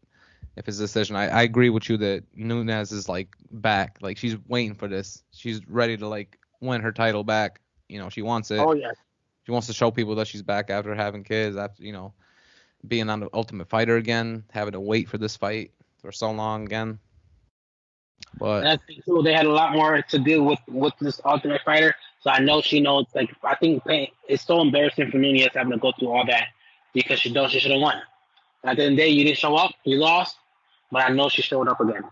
[0.55, 1.15] if it's a decision.
[1.15, 5.23] I, I agree with you that Nunes is like back, like she's waiting for this.
[5.31, 7.59] She's ready to like win her title back.
[7.89, 8.59] You know, she wants it.
[8.59, 8.91] Oh yeah.
[9.45, 12.13] She wants to show people that she's back after having kids, after you know,
[12.87, 15.71] being on the Ultimate Fighter again, having to wait for this fight
[16.01, 16.99] for so long again.
[18.37, 21.61] But I think too, they had a lot more to deal with with this Ultimate
[21.63, 21.95] Fighter.
[22.21, 23.05] So I know she knows.
[23.13, 23.83] Like I think
[24.27, 26.47] it's so embarrassing for Nunes having to go through all that
[26.93, 27.97] because she knows she should have won.
[28.63, 30.35] At the end of the day, you didn't show up, you lost,
[30.91, 32.03] but I know she showed up again.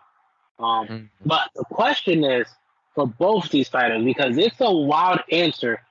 [0.57, 1.05] Um, mm-hmm.
[1.25, 2.47] But the question is
[2.95, 5.81] for both these fighters because it's a wild answer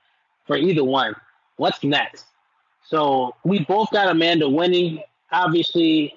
[0.45, 1.15] for either one.
[1.55, 2.25] What's next?
[2.89, 5.03] So we both got Amanda winning.
[5.31, 6.15] Obviously,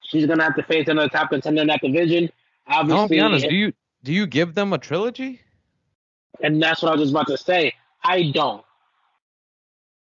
[0.00, 2.30] she's gonna have to face another top contender in that division.
[2.66, 3.48] Obviously, I'll be honest.
[3.48, 3.72] Do you
[4.02, 5.40] do you give them a trilogy?
[6.42, 7.74] And that's what I was just about to say.
[8.02, 8.64] I don't.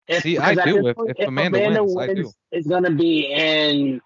[0.07, 0.87] If, See, I do.
[0.87, 2.33] If, if, if Amanda, Amanda wins, wins, I do.
[2.53, 4.01] It's gonna be in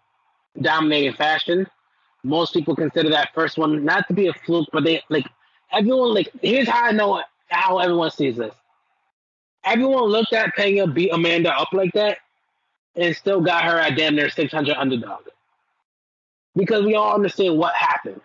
[0.62, 1.66] dominating fashion.
[2.24, 5.26] Most people consider that first one not to be a fluke, but they like
[5.74, 8.54] everyone like here's how I know how everyone sees this.
[9.66, 12.18] Everyone looked at Peña beat Amanda up like that
[12.94, 15.20] and still got her at damn near 600 underdog.
[16.54, 18.22] Because we all understand what happened.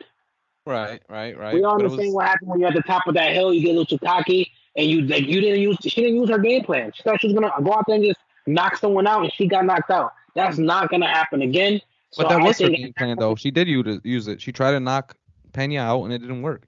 [0.66, 1.54] Right, right, right.
[1.54, 2.14] We all understand was...
[2.14, 4.52] what happened when you're at the top of that hill, you get a little cocky,
[4.76, 6.92] and you like you didn't use she didn't use her game plan.
[6.94, 9.48] She thought she was gonna go out there and just knock someone out, and she
[9.48, 10.14] got knocked out.
[10.36, 11.82] That's not gonna happen again.
[12.16, 13.36] But so that was her game plan, though.
[13.36, 14.40] She did use it.
[14.40, 15.18] She tried to knock
[15.52, 16.68] Peña out, and it didn't work.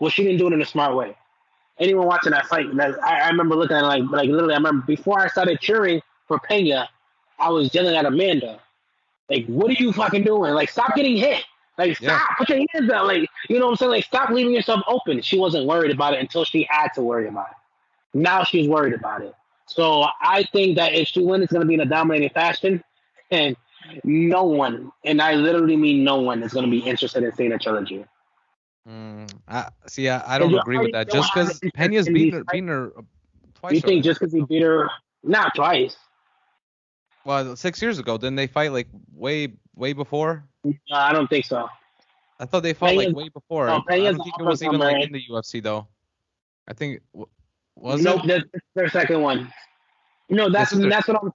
[0.00, 1.14] Well, she didn't do it in a smart way.
[1.80, 4.84] Anyone watching that fight, I, I remember looking at it like, like literally, I remember
[4.86, 6.86] before I started cheering for Peña,
[7.38, 8.60] I was yelling at Amanda,
[9.30, 10.52] like, "What are you fucking doing?
[10.52, 11.42] Like, stop getting hit!
[11.78, 12.06] Like, stop!
[12.06, 12.34] Yeah.
[12.36, 13.06] Put your hands out!
[13.06, 13.92] Like, you know what I'm saying?
[13.92, 17.26] Like, stop leaving yourself open." She wasn't worried about it until she had to worry
[17.26, 18.18] about it.
[18.18, 19.34] Now she's worried about it.
[19.66, 22.84] So I think that if she wins, it's going to be in a dominating fashion,
[23.30, 23.56] and
[24.04, 27.52] no one, and I literally mean no one, is going to be interested in seeing
[27.52, 28.04] a trilogy.
[28.88, 31.10] Mm, I, see, I, I don't agree with that.
[31.10, 32.92] Just because Peña's beaten her, beaten her
[33.54, 33.74] twice.
[33.74, 34.90] You think just because he beat her,
[35.22, 35.96] not twice?
[37.24, 40.44] Well, six years ago, didn't they fight like way, way before?
[40.64, 41.68] No, I don't think so.
[42.38, 43.66] I thought they fought Peña's, like way before.
[43.66, 45.86] No, I don't think it was even like in the UFC though.
[46.66, 47.00] I think
[47.76, 48.26] was nope, it?
[48.26, 49.52] Nope, that's their second one.
[50.30, 51.32] No, that's that's what I'm.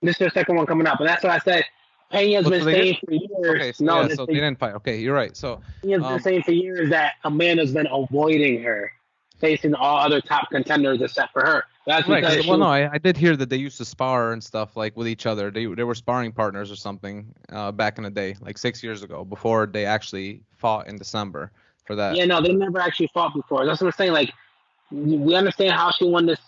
[0.00, 1.64] This is their second one coming up, and that's what I said.
[2.12, 3.30] Peña's been saying for years.
[3.60, 4.74] Okay, so, no, yeah, so they didn't fight.
[4.74, 5.36] Okay, you're right.
[5.36, 8.92] So Peña's um, been saying for years that Amanda's been avoiding her,
[9.38, 11.64] facing all other top contenders except for her.
[11.86, 12.22] That's right.
[12.22, 14.96] Well, was, no, I, I, did hear that they used to spar and stuff like
[14.96, 15.50] with each other.
[15.50, 19.02] They they were sparring partners or something uh, back in the day, like six years
[19.02, 21.50] ago, before they actually fought in December
[21.84, 22.14] for that.
[22.14, 23.66] Yeah, no, they never actually fought before.
[23.66, 24.12] That's what I'm saying.
[24.12, 24.32] Like,
[24.92, 26.38] we understand how she won this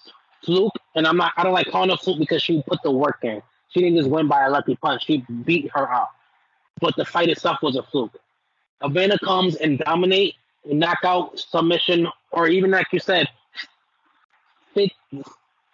[0.45, 1.33] fluke, and I'm not.
[1.37, 3.43] I don't like calling it a fluke because she put the work in.
[3.75, 5.05] She didn't just win by a lucky punch.
[5.05, 6.13] She beat her up.
[6.81, 8.17] But the fight itself was a fluke.
[8.81, 13.29] Amanda comes and dominate, knockout, submission, or even like you said,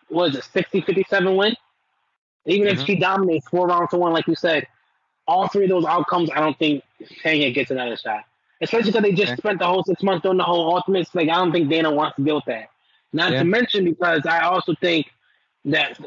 [0.09, 1.55] was it 60, 57 win?
[2.47, 2.81] Even mm-hmm.
[2.81, 4.67] if she dominates four rounds to one, like you said,
[5.27, 6.83] all three of those outcomes, I don't think
[7.25, 8.25] Peña gets another shot.
[8.61, 9.41] Especially because they just okay.
[9.41, 11.09] spent the whole six months doing the whole ultimate.
[11.15, 12.69] Like I don't think Dana wants to deal with that.
[13.13, 13.39] Not yeah.
[13.39, 15.07] to mention because I also think
[15.65, 15.99] that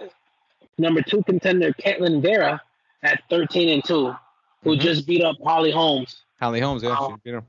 [0.77, 2.59] number two contender Ketlen Vieira
[3.03, 4.15] at 13 and 2,
[4.63, 4.81] who mm-hmm.
[4.81, 6.23] just beat up Holly Holmes.
[6.39, 7.43] Holly Holmes, yeah, um, she beat her.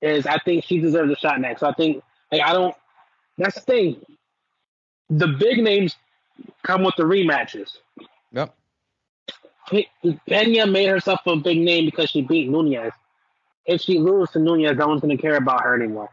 [0.00, 1.60] Is I think she deserves a shot next.
[1.60, 2.74] So I think like I don't
[3.38, 4.06] that's the thing.
[5.10, 5.96] The big names
[6.62, 7.70] come with the rematches.
[8.32, 8.54] Yep.
[10.28, 12.92] Peña made herself a big name because she beat Nunes.
[13.66, 16.10] If she loses to Nunes, no one's gonna care about her anymore.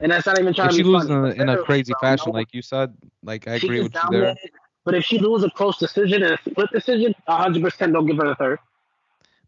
[0.00, 0.78] And that's not even trying if to.
[0.78, 2.94] She loses in, in, a crazy fashion, like you said.
[3.22, 4.36] Like I agree with you there.
[4.88, 8.26] But if she loses a close decision and a split decision, 100% don't give her
[8.26, 8.58] the third.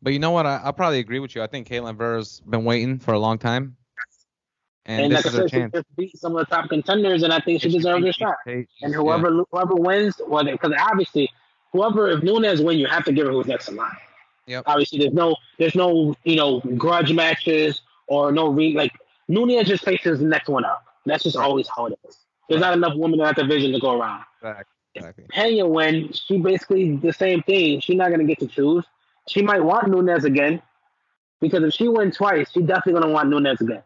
[0.02, 0.44] But you know what?
[0.44, 1.42] I, will probably agree with you.
[1.42, 3.74] I think Ketlen Vieira's been waiting for a long time.
[4.84, 5.72] And, and this like is I said, chance.
[5.72, 8.12] she just beat some of the top contenders, and I think she, she deserves a
[8.12, 8.34] shot.
[8.44, 9.42] and whoever yeah.
[9.50, 11.30] whoever wins, whether because obviously
[11.72, 13.96] whoever if Nunes win, you have to give her who's next in line.
[14.46, 14.64] Yep.
[14.66, 18.92] Obviously, there's no there's no you know grudge matches or no re like
[19.28, 20.84] Nunes just faces the next one up.
[21.06, 22.18] That's just always how it is.
[22.50, 24.24] There's not enough women in that division to go around.
[24.42, 24.74] Exactly.
[24.94, 25.24] Exactly.
[25.32, 27.80] Peña win, she basically the same thing.
[27.80, 28.84] She's not gonna get to choose.
[29.28, 30.60] She might want Nunes again
[31.40, 33.82] because if she wins twice, she's definitely gonna want Nunes again.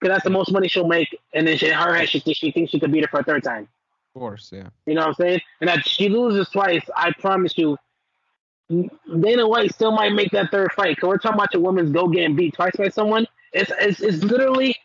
[0.00, 2.70] Because that's the most money she'll make, and then she, her head, she, she thinks
[2.70, 3.68] she could beat her for a third time.
[4.14, 4.68] Of course, yeah.
[4.86, 5.40] You know what I'm saying?
[5.60, 7.76] And if she loses twice, I promise you,
[8.68, 10.98] Dana White still might make that third fight.
[10.98, 13.26] Cause we're talking about your woman's go getting beat twice by someone.
[13.52, 14.76] It's it's, it's literally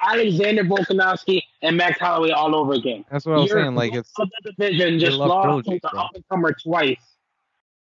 [0.00, 3.04] Alexander Volkanovski and Max Holloway all over again.
[3.10, 3.74] That's what I was saying.
[3.74, 7.00] Like it's the division just lost to the up and comer twice,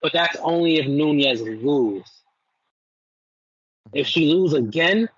[0.02, 2.11] but that's only if Nunes lose.
[3.92, 5.09] If she loses again,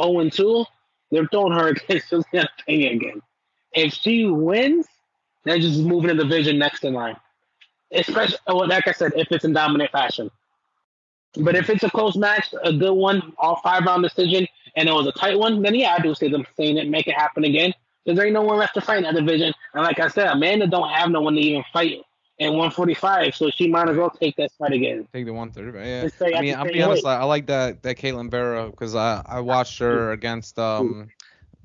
[0.00, 0.64] 0 and 2,
[1.10, 3.22] they're throwing her against Julianna Peña again.
[3.72, 4.86] If she wins,
[5.44, 7.16] they're just moving the division next in line.
[7.92, 10.30] Especially, well, like I said, if it's in dominant fashion.
[11.36, 14.92] But if it's a close match, a good one, all five round decision, and it
[14.92, 17.44] was a tight one, then yeah, I do see them saying it, make it happen
[17.44, 17.72] again.
[18.04, 19.52] Because there ain't no one left to fight in that division.
[19.72, 22.02] And like I said, Amanda don't have no one to even fight
[22.38, 25.06] in 145, so she might as well take that fight again.
[25.12, 25.88] take the 130.
[25.88, 26.08] Yeah.
[26.08, 27.06] Say I mean, I'll be honest.
[27.06, 31.08] I, I like that that Ketlen Vieira because I I watched her against um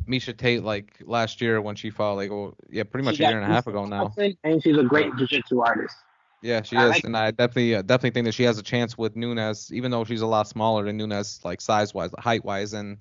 [0.08, 3.30] Miesha Tate like last year when she fought like oh yeah pretty much She a
[3.30, 4.14] year and a half ago now.
[4.44, 5.96] And she's a great jiu-jitsu artist.
[6.42, 8.64] Yeah, she I is, like- and I definitely uh, definitely think that she has a
[8.64, 12.46] chance with Nunes, even though she's a lot smaller than Nunes, like size wise, height
[12.46, 12.98] wise, and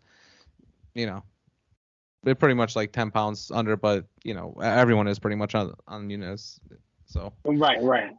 [0.95, 1.22] you know,
[2.24, 5.72] they're pretty much like 10 pounds under, but you know, everyone is pretty much on
[5.86, 6.61] on Nunes.
[7.07, 8.12] So, Right, right.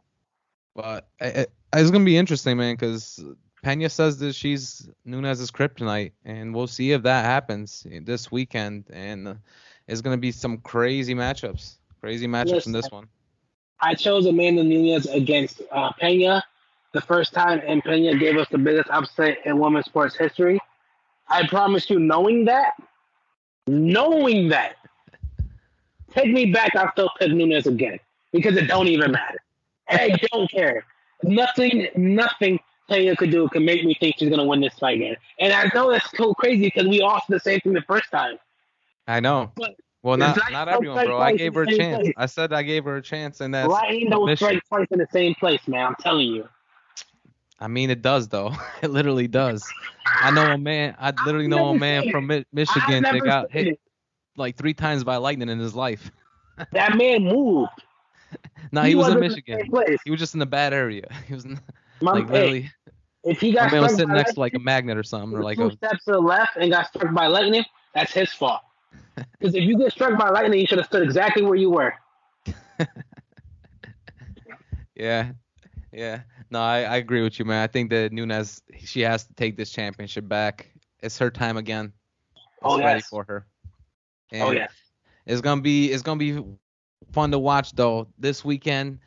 [0.74, 3.22] but it, it- it's gonna be interesting, man, because
[3.64, 9.38] Peña says that she's Nunes' kryptonite, and we'll see if that happens this weekend, and
[9.86, 13.06] it's gonna be some crazy matchups, crazy matchups in this one.
[13.82, 16.42] I chose Amanda Nunes against uh, Peña
[16.92, 20.60] the first time, and Peña gave us the biggest upset in women's sports history.
[21.28, 22.74] I promise you, knowing that,
[23.66, 24.76] knowing that,
[26.10, 26.74] take me back.
[26.74, 28.00] I'll still pick Nunes again
[28.32, 29.38] because it don't even matter.
[29.88, 30.84] I don't care.
[31.22, 32.58] Nothing, nothing
[32.90, 35.16] Peña could do could make me think she's gonna win this fight again.
[35.38, 38.10] And I know that's so crazy because we all said the same thing the first
[38.10, 38.38] time.
[39.06, 39.52] I know.
[39.54, 41.18] But Well, not like not some everyone, bro.
[41.20, 42.02] I gave her a chance.
[42.02, 42.14] place.
[42.16, 44.36] I said I gave her a chance, and that's Why ain't those submission.
[44.46, 45.86] strike twice in the same place, man?
[45.86, 46.48] I'm telling you.
[47.58, 48.52] I mean, it does though.
[48.82, 49.70] It literally does.
[50.22, 50.96] I know a man.
[50.98, 53.80] I literally know a man from Mi- Michigan that got hit it.
[54.36, 56.10] like three times by lightning in his life.
[56.72, 57.70] That man moved.
[58.70, 59.60] No, he, was in Michigan.
[60.04, 61.08] He was just in a bad area.
[61.26, 61.58] He was in,
[62.02, 62.70] My, like hey, literally.
[63.24, 65.02] if he My got man was struck sitting next to like a lightning, magnet or
[65.02, 65.72] something, or like two a.
[65.72, 68.60] steps to the left and got struck by lightning, that's his fault.
[69.38, 71.92] Because if you get struck by lightning, you should have stood exactly where you were.
[74.94, 75.32] Yeah,
[75.92, 76.22] yeah.
[76.50, 77.62] No, I, I agree with you, man.
[77.62, 80.70] I think that Nunes she has to take this championship back.
[81.00, 81.92] It's her time again.
[82.62, 83.46] It's Oh, ready for her.
[84.40, 84.68] Oh And yeah.
[85.26, 86.42] It's gonna be it's gonna be
[87.12, 88.08] fun to watch though.
[88.18, 88.98] This weekend,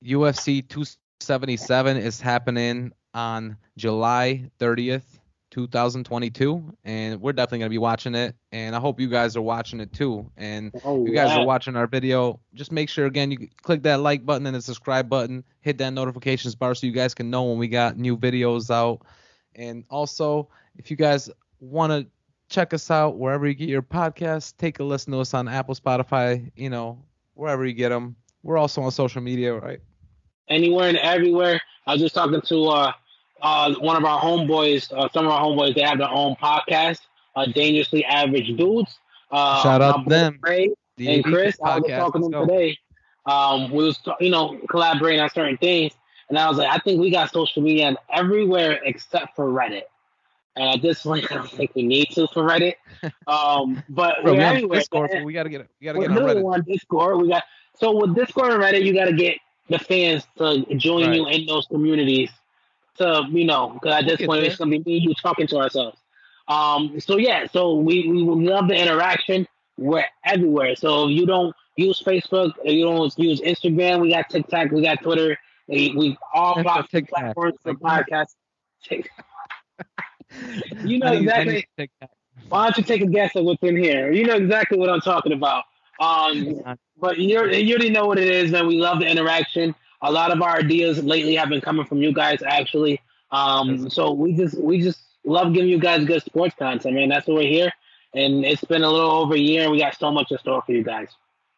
[0.00, 5.17] UFC 277 is happening on July 30th,
[5.50, 8.34] 2022, and we're definitely gonna be watching it.
[8.52, 10.30] And I hope you guys are watching it too.
[10.36, 11.40] And Oh, you guys yeah.
[11.40, 14.62] are watching our video, just make sure again you click that like button and the
[14.62, 18.16] subscribe button, hit that notifications bar so you guys can know when we got new
[18.16, 19.02] videos out.
[19.54, 21.30] And also, if you guys
[21.60, 22.06] want to
[22.48, 25.74] check us out wherever you get your podcasts, take a listen to us on Apple,
[25.74, 27.02] Spotify, you know,
[27.34, 28.16] wherever you get them.
[28.42, 29.80] We're also on social media, right?
[30.50, 31.60] anywhere and everywhere.
[31.86, 32.92] I was just talking to uh,
[33.42, 35.74] uh, one of our homeboys, uh, some of our homeboys.
[35.74, 37.00] They have their own podcast,
[37.36, 38.98] uh, Dangerously Average Dudes.
[39.30, 40.38] Uh, Shout out to them.
[40.42, 42.78] Ray The and Chris, I was talking to them today.
[43.26, 45.92] Um, we was you know collaborating on certain things,
[46.28, 49.82] and I was like, I think we got social media everywhere except for Reddit.
[50.56, 52.74] And at this point, I don't think we need to for Reddit.
[53.28, 54.78] Um, but Bro, we're we have everywhere.
[54.80, 56.52] Discord, we gotta get it we gotta We're get on Reddit.
[56.54, 57.18] on Discord.
[57.20, 57.44] We got
[57.78, 61.14] so with Discord and Reddit, you got to get the fans to join Right.
[61.16, 62.30] you in those communities.
[62.98, 65.56] To you know, because at this point it's gonna be me and you talking to
[65.58, 65.98] ourselves.
[66.48, 66.98] Um.
[67.00, 67.46] So yeah.
[67.52, 69.46] So we we love the interaction.
[69.76, 70.74] We're everywhere.
[70.76, 75.00] So if you don't use Facebook, you don't use Instagram, we got TikTok, we got
[75.02, 75.38] Twitter.
[75.68, 77.18] We, we all That's a plat- TikTok.
[77.20, 78.34] platforms for podcasts.
[80.84, 82.08] You know I need- I exactly-
[82.48, 84.12] Why don't you take a guess at what's in here?
[84.12, 85.64] You know exactly what I'm talking about.
[86.00, 86.62] Um,
[87.00, 88.66] but you you already know what it is, man.
[88.66, 89.74] We love the interaction.
[90.02, 93.00] A lot of our ideas lately have been coming from you guys, actually.
[93.30, 97.08] Um, so we just we just love giving you guys good sports content, man.
[97.08, 97.70] That's why we're here,
[98.14, 100.62] and it's been a little over a year, and we got so much in store
[100.64, 101.08] for you guys.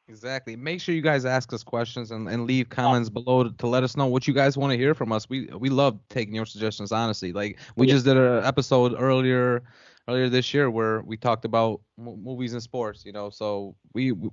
[0.09, 0.57] Exactly.
[0.57, 3.85] Make sure you guys ask us questions and, and leave comments below to, to let
[3.85, 5.29] us know what you guys want to hear from us.
[5.29, 7.33] We we love taking your suggestions, honestly.
[7.33, 7.95] Like we Yeah.
[7.95, 9.63] just did an episode earlier
[10.09, 13.05] earlier this year where we talked about m- movies and sports.
[13.05, 14.31] You know, so we we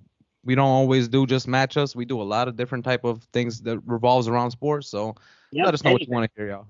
[0.55, 1.95] don't always do just matchups.
[1.95, 4.87] We do a lot of different type of things that revolves around sports.
[4.87, 5.15] So
[5.51, 6.67] Yep, let us know what you want to hear, y'all.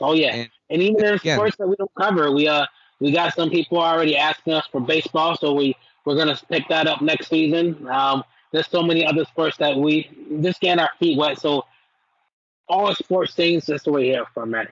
[0.00, 2.66] Oh yeah, And- and, even in again- sports that we don't cover, we uh
[3.00, 6.86] we got some people already asking us for baseball, so we we're gonna pick that
[6.86, 7.86] up next season.
[7.88, 10.10] Um, there's so many other sports that we
[10.40, 11.38] just getting our feet wet.
[11.38, 11.64] So
[12.68, 13.66] all sports things.
[13.66, 14.68] That's the way here for man.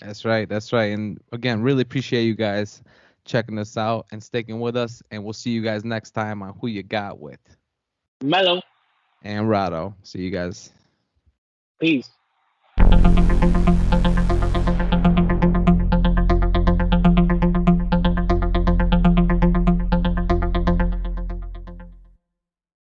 [0.00, 0.48] That's right.
[0.48, 0.92] That's right.
[0.92, 2.82] And again, really appreciate you guys
[3.24, 5.02] checking us out and sticking with us.
[5.10, 7.40] And we'll see you guys next time on Who You Got With.
[8.22, 8.60] Melo.
[9.22, 9.94] And Rado.
[10.02, 10.72] See you guys.
[11.80, 12.10] Peace.